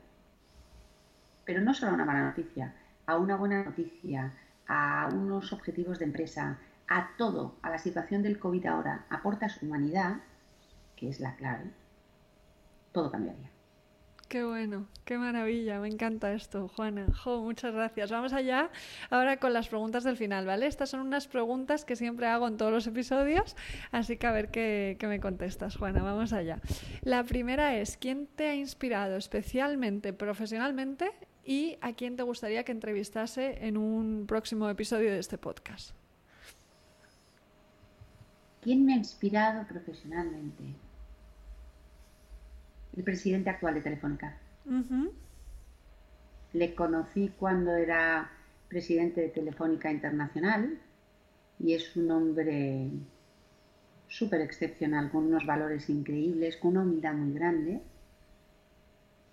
pero 1.45 1.61
no 1.61 1.73
solo 1.73 1.93
una 1.93 2.05
mala 2.05 2.23
noticia, 2.23 2.73
a 3.05 3.17
una 3.17 3.35
buena 3.35 3.63
noticia, 3.63 4.33
a 4.67 5.09
unos 5.11 5.53
objetivos 5.53 5.99
de 5.99 6.05
empresa, 6.05 6.57
a 6.87 7.09
todo, 7.17 7.55
a 7.61 7.69
la 7.69 7.77
situación 7.77 8.23
del 8.23 8.39
COVID 8.39 8.65
ahora, 8.65 9.05
aportas 9.09 9.61
humanidad, 9.61 10.17
que 10.95 11.09
es 11.09 11.19
la 11.19 11.35
clave, 11.35 11.71
todo 12.91 13.11
cambiaría. 13.11 13.51
Qué 14.27 14.43
bueno, 14.43 14.87
qué 15.05 15.19
maravilla, 15.19 15.79
me 15.79 15.87
encanta 15.87 16.33
esto, 16.33 16.67
Juana. 16.67 17.05
Jo, 17.13 17.43
muchas 17.43 17.73
gracias. 17.73 18.09
Vamos 18.09 18.33
allá 18.33 18.71
ahora 19.11 19.37
con 19.37 19.53
las 19.53 19.67
preguntas 19.67 20.03
del 20.03 20.17
final, 20.17 20.47
¿vale? 20.47 20.65
Estas 20.65 20.89
son 20.89 21.01
unas 21.01 21.27
preguntas 21.27 21.85
que 21.85 21.95
siempre 21.95 22.25
hago 22.25 22.47
en 22.47 22.57
todos 22.57 22.71
los 22.71 22.87
episodios, 22.87 23.55
así 23.91 24.17
que 24.17 24.25
a 24.25 24.31
ver 24.31 24.49
qué, 24.49 24.97
qué 24.99 25.07
me 25.07 25.19
contestas, 25.19 25.77
Juana. 25.77 26.01
Vamos 26.01 26.33
allá. 26.33 26.59
La 27.03 27.23
primera 27.23 27.77
es, 27.77 27.97
¿quién 27.97 28.25
te 28.25 28.47
ha 28.47 28.55
inspirado 28.55 29.15
especialmente 29.15 30.11
profesionalmente 30.11 31.11
y 31.45 31.77
a 31.81 31.93
quién 31.93 32.15
te 32.15 32.23
gustaría 32.23 32.63
que 32.63 32.71
entrevistase 32.71 33.65
en 33.65 33.77
un 33.77 34.25
próximo 34.27 34.67
episodio 34.69 35.11
de 35.11 35.19
este 35.19 35.37
podcast. 35.37 35.91
¿Quién 38.61 38.83
me 38.83 38.93
ha 38.93 38.97
inspirado 38.97 39.65
profesionalmente? 39.67 40.63
El 42.95 43.03
presidente 43.03 43.49
actual 43.49 43.75
de 43.75 43.81
Telefónica. 43.81 44.37
Le 46.53 46.75
conocí 46.75 47.31
cuando 47.37 47.75
era 47.75 48.31
presidente 48.67 49.21
de 49.21 49.29
Telefónica 49.29 49.91
Internacional 49.91 50.79
y 51.59 51.73
es 51.73 51.95
un 51.95 52.11
hombre 52.11 52.89
súper 54.07 54.41
excepcional, 54.41 55.11
con 55.11 55.25
unos 55.25 55.45
valores 55.45 55.89
increíbles, 55.89 56.57
con 56.57 56.71
una 56.71 56.81
humildad 56.81 57.13
muy 57.13 57.33
grande. 57.33 57.81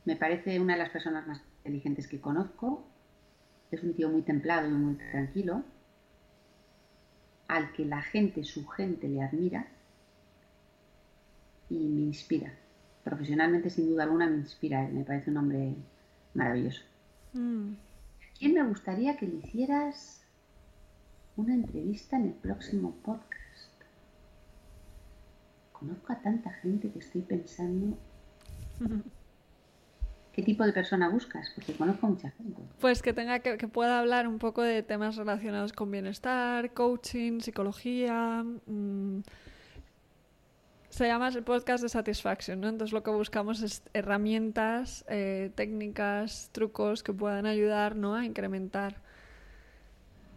Me 0.05 0.17
parece 0.17 0.59
una 0.59 0.75
de 0.75 0.81
las 0.81 0.91
personas 0.91 1.27
más 1.27 1.41
inteligentes 1.59 2.09
que 2.09 2.21
conozco. 2.21 2.85
Es 3.71 3.83
un 3.83 3.95
tío 3.95 4.09
muy 4.09 4.23
templado 4.23 4.69
y 4.69 4.73
muy 4.73 4.97
tranquilo, 4.97 5.63
al 7.49 7.73
que 7.73 7.85
la 7.85 8.03
gente, 8.03 8.45
su 8.45 8.67
gente, 8.67 9.09
le 9.09 9.23
admira 9.23 9.67
y 11.71 11.79
me 11.89 12.03
inspira. 12.03 12.53
Profesionalmente, 13.05 13.71
sin 13.71 13.91
duda 13.91 14.05
alguna, 14.05 14.29
me 14.29 14.37
inspira. 14.37 14.89
Me 14.89 15.05
parece 15.05 15.31
un 15.31 15.39
hombre 15.39 15.75
maravilloso. 16.35 16.83
Mm. 17.33 17.73
¿Quién 18.39 18.55
me 18.55 18.63
gustaría 18.63 19.17
que 19.17 19.27
le 19.27 19.37
hicieras 19.37 20.23
una 21.37 21.55
entrevista 21.55 22.17
en 22.17 22.27
el 22.27 22.35
próximo 22.35 22.93
podcast? 23.05 23.33
Conozco 25.73 26.13
a 26.13 26.21
tanta 26.21 26.51
gente 26.51 26.91
que 26.91 27.01
estoy 27.01 27.23
pensando. 27.23 27.97
¿Qué 30.33 30.43
tipo 30.43 30.65
de 30.65 30.73
persona 30.73 31.11
buscas? 31.11 31.51
Porque 31.55 31.75
conozco 31.75 32.07
mucha 32.07 32.31
gente. 32.31 32.63
Pues 32.81 33.03
que 33.03 33.13
tenga 33.13 33.41
que, 33.41 33.59
que, 33.59 33.69
pueda 33.69 34.01
hablar 34.01 34.27
un 34.27 34.39
poco 34.39 34.63
de 34.63 34.83
temas 34.83 35.17
relacionados 35.17 35.75
con 35.75 35.91
bienestar, 35.91 36.73
coaching, 36.73 37.41
psicología. 37.41 38.43
Mmm, 38.67 39.21
se 40.93 41.07
llama 41.07 41.29
el 41.29 41.43
podcast 41.43 41.83
de 41.83 41.89
Satisfaction, 41.89 42.61
¿no? 42.61 42.69
Entonces 42.69 42.93
lo 42.93 43.03
que 43.03 43.11
buscamos 43.11 43.63
es 43.63 43.83
herramientas, 43.95 45.07
eh, 45.09 45.51
técnicas, 45.55 46.51
trucos 46.53 47.03
que 47.03 47.15
puedan 47.15 47.47
ayudar 47.47 47.97
¿no? 47.97 48.15
a 48.15 48.27
incrementar 48.27 48.97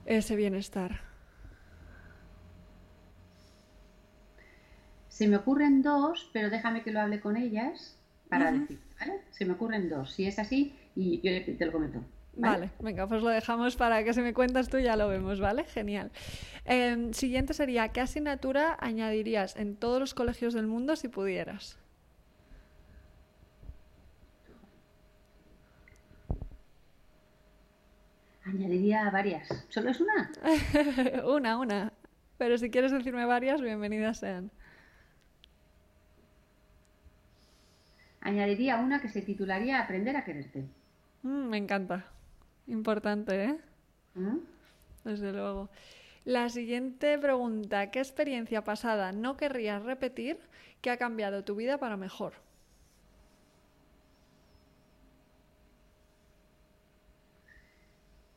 ese 0.05 0.37
bienestar. 0.37 1.01
Se 5.09 5.27
me 5.27 5.35
ocurren 5.35 5.81
dos, 5.81 6.29
pero 6.31 6.49
déjame 6.49 6.83
que 6.83 6.91
lo 6.91 7.01
hable 7.01 7.19
con 7.19 7.35
ellas 7.35 7.97
para 8.29 8.53
decir, 8.53 8.79
¿vale? 8.97 9.21
Se 9.31 9.45
me 9.45 9.53
ocurren 9.53 9.89
dos. 9.89 10.13
Si 10.13 10.25
es 10.25 10.39
así, 10.39 10.73
y 10.95 11.19
yo 11.21 11.57
te 11.57 11.65
lo 11.65 11.73
comento. 11.73 11.99
Vale, 12.37 12.71
venga, 12.79 13.07
pues 13.07 13.21
lo 13.23 13.29
dejamos 13.29 13.75
para 13.77 14.03
que 14.03 14.13
se 14.13 14.21
me 14.21 14.33
cuentas 14.33 14.67
tú, 14.67 14.77
ya 14.77 14.97
lo 14.97 15.07
vemos, 15.07 15.39
¿vale? 15.39 15.63
Genial. 15.65 16.11
Em, 16.65 17.13
siguiente 17.13 17.53
sería, 17.53 17.89
¿qué 17.89 18.01
asignatura 18.01 18.75
añadirías 18.79 19.55
en 19.55 19.75
todos 19.75 19.99
los 19.99 20.13
colegios 20.13 20.53
del 20.53 20.67
mundo 20.67 20.95
si 20.95 21.07
pudieras? 21.07 21.77
Añadiría 28.45 29.09
varias. 29.09 29.47
¿Solo 29.69 29.89
es 29.89 29.99
una? 29.99 30.31
una, 31.25 31.57
una. 31.57 31.93
Pero 32.37 32.57
si 32.57 32.69
quieres 32.69 32.91
decirme 32.91 33.25
varias, 33.25 33.61
bienvenidas 33.61 34.19
sean. 34.19 34.51
Añadiría 38.21 38.77
una 38.77 39.01
que 39.01 39.07
se 39.07 39.21
titularía 39.21 39.79
Aprender 39.79 40.17
a 40.17 40.25
quererte. 40.25 40.65
Mm, 41.23 41.49
me 41.49 41.57
encanta. 41.57 42.05
Importante, 42.67 43.43
¿eh? 43.45 43.57
¿Mm? 44.15 44.39
Desde 45.03 45.31
luego. 45.31 45.69
La 46.25 46.49
siguiente 46.49 47.19
pregunta, 47.19 47.91
¿qué 47.91 47.99
experiencia 47.99 48.63
pasada 48.63 49.11
no 49.11 49.37
querrías 49.37 49.83
repetir 49.83 50.39
que 50.81 50.89
ha 50.89 50.97
cambiado 50.97 51.43
tu 51.43 51.55
vida 51.55 51.77
para 51.77 51.97
mejor? 51.97 52.33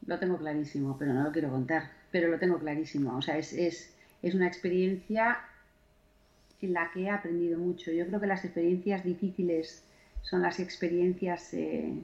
Lo 0.06 0.18
tengo 0.18 0.38
clarísimo, 0.38 0.96
pero 0.98 1.14
no 1.14 1.22
lo 1.22 1.32
quiero 1.32 1.50
contar, 1.50 1.90
pero 2.10 2.28
lo 2.28 2.38
tengo 2.38 2.58
clarísimo. 2.58 3.16
O 3.16 3.22
sea, 3.22 3.38
es, 3.38 3.52
es, 3.52 3.94
es 4.22 4.34
una 4.34 4.46
experiencia 4.46 5.38
en 6.60 6.72
la 6.74 6.90
que 6.92 7.02
he 7.02 7.10
aprendido 7.10 7.58
mucho. 7.58 7.90
Yo 7.90 8.06
creo 8.06 8.20
que 8.20 8.26
las 8.26 8.44
experiencias 8.44 9.04
difíciles 9.04 9.84
son 10.22 10.42
las 10.42 10.60
experiencias 10.60 11.54
eh, 11.54 11.94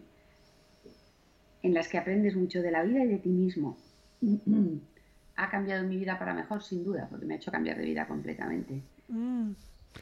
en 1.65 1.73
las 1.73 1.89
que 1.89 1.97
aprendes 1.97 2.37
mucho 2.37 2.61
de 2.61 2.71
la 2.71 2.83
vida 2.83 3.03
y 3.05 3.09
de 3.09 3.19
ti 3.19 3.31
mismo. 3.31 3.79
ha 5.37 5.51
cambiado 5.51 5.83
mi 5.85 5.97
vida 5.97 6.19
para 6.19 6.35
mejor, 6.35 6.63
sin 6.63 6.85
duda, 6.85 7.09
porque 7.11 7.25
me 7.25 7.35
ha 7.35 7.37
hecho 7.39 7.51
cambiar 7.51 7.79
de 7.79 7.85
vida 7.85 8.07
completamente. 8.07 8.83
Mm. 9.09 9.53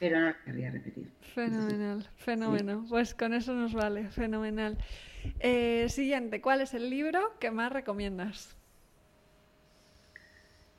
Pero 0.01 0.21
no 0.21 0.27
lo 0.27 0.35
querría 0.45 0.71
repetir. 0.73 1.09
Fenomenal, 1.35 2.09
fenómeno. 2.17 2.85
Pues 2.89 3.15
con 3.15 3.33
eso 3.33 3.55
nos 3.55 3.75
vale, 3.75 4.11
fenomenal. 4.11 4.77
Eh, 5.39 5.87
siguiente, 5.89 6.41
¿cuál 6.41 6.63
es 6.63 6.75
el 6.75 6.91
libro 6.91 7.21
que 7.39 7.53
más 7.53 7.71
recomiendas? 7.73 8.57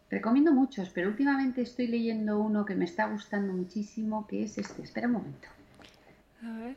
Recomiendo 0.09 0.51
muchos, 0.51 0.89
pero 0.89 1.07
últimamente 1.07 1.61
estoy 1.61 1.87
leyendo 1.87 2.39
uno 2.39 2.65
que 2.65 2.75
me 2.75 2.85
está 2.85 3.07
gustando 3.07 3.53
muchísimo, 3.53 4.27
que 4.27 4.43
es 4.43 4.57
este. 4.57 4.81
Espera 4.83 5.07
un 5.07 5.13
momento. 5.13 5.47
A 6.43 6.57
ver. 6.57 6.75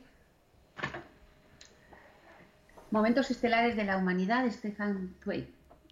Momentos 2.91 3.29
estelares 3.31 3.75
de 3.75 3.83
la 3.83 3.97
humanidad 3.97 4.43
de 4.43 4.51
Stefan 4.51 5.15
Zweig. 5.21 5.47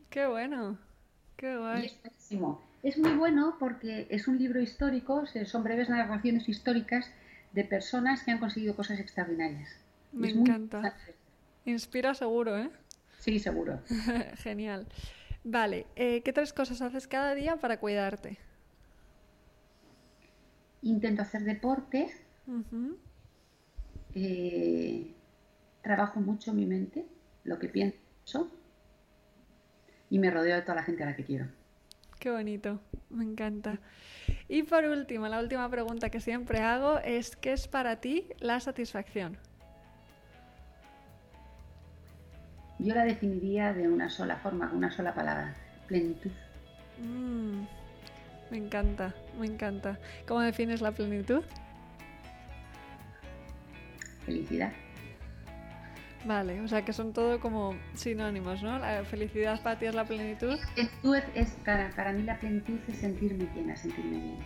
Qué 0.10 0.28
bueno, 0.28 0.78
qué 1.36 1.58
guay. 1.58 1.92
es, 2.84 2.98
muy 2.98 3.12
bueno 3.12 3.58
porque 3.60 4.08
es 4.10 4.28
un 4.28 4.38
libro 4.38 4.62
histórico, 4.62 5.26
son 5.46 5.64
breves 5.64 5.90
narraciones 5.90 6.48
históricas 6.48 7.10
de 7.52 7.66
personas 7.66 8.24
que 8.24 8.32
han 8.32 8.40
conseguido 8.40 8.76
cosas 8.76 9.00
extraordinarias. 9.00 9.70
Me 10.14 10.30
encanta. 10.30 10.96
Inspira 11.66 12.14
seguro, 12.14 12.58
¿eh? 12.58 12.70
Sí, 13.20 13.40
seguro. 13.40 13.82
Genial. 14.38 14.88
Vale, 15.44 15.88
eh, 15.96 16.22
¿qué 16.24 16.32
tres 16.32 16.54
cosas 16.54 16.82
haces 16.82 17.08
cada 17.08 17.36
día 17.36 17.58
para 17.58 17.80
cuidarte? 17.80 18.38
Intento 20.82 21.24
hacer 21.24 21.44
deporte 21.44 22.14
trabajo 25.86 26.20
mucho 26.20 26.52
mi 26.52 26.66
mente, 26.66 27.06
lo 27.44 27.60
que 27.60 27.70
pienso, 27.70 28.52
y 30.10 30.18
me 30.18 30.32
rodeo 30.32 30.56
de 30.56 30.64
toda 30.64 30.76
la 30.76 30.84
gente 30.84 31.04
a 31.04 31.06
la 31.06 31.16
que 31.16 31.24
quiero. 31.24 31.46
Qué 32.20 32.32
bonito, 32.32 32.82
me 33.12 33.24
encanta. 33.24 33.78
Y 34.50 34.64
por 34.64 34.84
último, 34.86 35.28
la 35.28 35.40
última 35.40 35.70
pregunta 35.70 36.10
que 36.10 36.20
siempre 36.20 36.60
hago 36.60 36.98
es, 36.98 37.36
¿qué 37.36 37.54
es 37.54 37.68
para 37.68 37.98
ti 37.98 38.28
la 38.40 38.60
satisfacción? 38.60 39.38
Yo 42.80 42.96
la 42.96 43.06
definiría 43.06 43.72
de 43.74 43.88
una 43.88 44.10
sola 44.10 44.38
forma, 44.38 44.70
con 44.70 44.80
una 44.80 44.92
sola 44.92 45.14
palabra, 45.14 45.54
plenitud. 45.88 46.32
Mm, 47.00 47.62
me 48.50 48.58
encanta, 48.58 49.14
me 49.40 49.46
encanta. 49.46 50.00
¿Cómo 50.28 50.42
defines 50.42 50.82
la 50.82 50.92
plenitud? 50.92 51.44
Felicidad. 54.26 54.72
Vale, 56.26 56.60
o 56.62 56.68
sea 56.68 56.84
que 56.84 56.92
son 56.92 57.14
todo 57.14 57.40
como 57.40 57.76
sinónimos, 57.94 58.64
¿no? 58.64 58.80
La 58.80 59.06
felicidad 59.06 59.62
para 59.62 59.78
ti 59.78 59.86
es 59.86 59.94
la 59.94 60.06
plenitud. 60.06 60.58
Es, 60.76 61.52
para, 61.64 61.92
para 61.92 62.14
mí 62.14 62.24
la 62.24 62.40
plenitud 62.40 62.80
es 62.88 62.98
sentirme 62.98 63.48
llena, 63.56 63.76
sentirme 63.76 64.18
bien. 64.18 64.40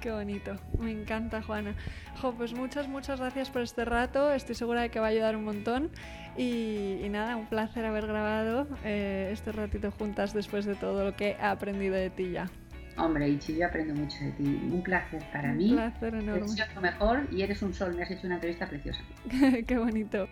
Qué 0.00 0.12
bonito, 0.12 0.56
me 0.78 0.92
encanta 0.92 1.42
Juana. 1.42 1.74
Jo, 2.20 2.34
pues 2.34 2.52
muchas, 2.52 2.86
muchas 2.88 3.18
gracias 3.18 3.50
por 3.50 3.62
este 3.62 3.84
rato, 3.84 4.32
estoy 4.32 4.54
segura 4.54 4.82
de 4.82 4.90
que 4.90 5.00
va 5.00 5.06
a 5.06 5.08
ayudar 5.08 5.34
un 5.34 5.44
montón 5.44 5.90
y, 6.36 7.06
nada, 7.10 7.36
un 7.36 7.46
placer 7.46 7.84
haber 7.86 8.06
grabado 8.06 8.68
eh, 8.84 9.30
este 9.32 9.50
ratito 9.50 9.90
juntas 9.90 10.32
después 10.32 10.64
de 10.64 10.74
todo 10.74 11.04
lo 11.04 11.16
que 11.16 11.30
he 11.30 11.42
aprendido 11.42 11.94
de 11.94 12.10
ti 12.10 12.30
ya. 12.32 12.50
Hombre, 12.96 13.28
Ichi, 13.28 13.56
yo 13.56 13.66
aprendo 13.66 13.94
mucho 13.94 14.22
de 14.22 14.30
ti. 14.32 14.44
Un 14.44 14.82
placer 14.82 15.24
para 15.32 15.52
mí. 15.52 15.70
Un 15.70 15.76
placer 15.76 16.14
enorme. 16.14 16.46
Eres 16.46 16.74
lo 16.74 16.80
mejor 16.80 17.26
y 17.32 17.42
eres 17.42 17.60
un 17.62 17.74
sol. 17.74 17.96
Me 17.96 18.04
has 18.04 18.10
hecho 18.12 18.26
una 18.26 18.36
entrevista 18.36 18.68
preciosa. 18.68 19.00
Qué 19.66 19.78
bonito. 19.78 20.28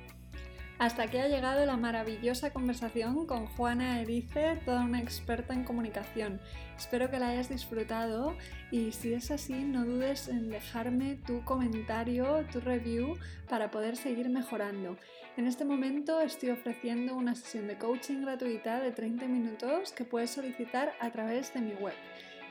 Hasta 0.83 1.05
aquí 1.05 1.19
ha 1.19 1.29
llegado 1.29 1.65
la 1.65 1.77
maravillosa 1.77 2.53
conversación 2.53 3.25
con 3.25 3.47
Juana 3.47 4.01
Erice, 4.01 4.61
toda 4.65 4.83
una 4.83 5.01
experta 5.01 5.55
en 5.55 5.63
comunicación. 5.63 6.41
Espero 6.77 7.09
que 7.09 7.21
la 7.21 7.29
hayas 7.29 7.49
disfrutado 7.49 8.35
y 8.73 8.91
si 8.91 9.15
es 9.15 9.31
así, 9.31 9.55
no 9.63 9.85
dudes 9.85 10.27
en 10.27 10.51
dejarme 10.51 11.21
tu 11.25 11.45
comentario, 11.45 12.45
tu 12.51 12.59
review 12.59 13.17
para 13.49 13.71
poder 13.71 13.97
seguir 13.97 14.29
mejorando. 14.29 14.97
En 15.37 15.47
este 15.47 15.65
momento 15.65 16.21
estoy 16.21 16.51
ofreciendo 16.51 17.15
una 17.15 17.37
sesión 17.37 17.69
de 17.69 17.79
coaching 17.79 18.23
gratuita 18.23 18.81
de 18.81 18.91
30 18.91 19.27
minutos 19.29 19.93
que 19.93 20.05
puedes 20.05 20.33
solicitar 20.33 20.95
a 20.99 21.11
través 21.13 21.55
de 21.55 21.61
mi 21.61 21.75
web. 21.75 21.95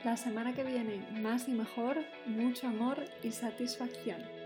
La 0.04 0.16
semana 0.16 0.54
que 0.54 0.64
viene, 0.64 1.06
más 1.20 1.48
y 1.48 1.52
mejor, 1.52 1.98
mucho 2.24 2.66
amor 2.66 3.04
y 3.22 3.30
satisfacción. 3.30 4.41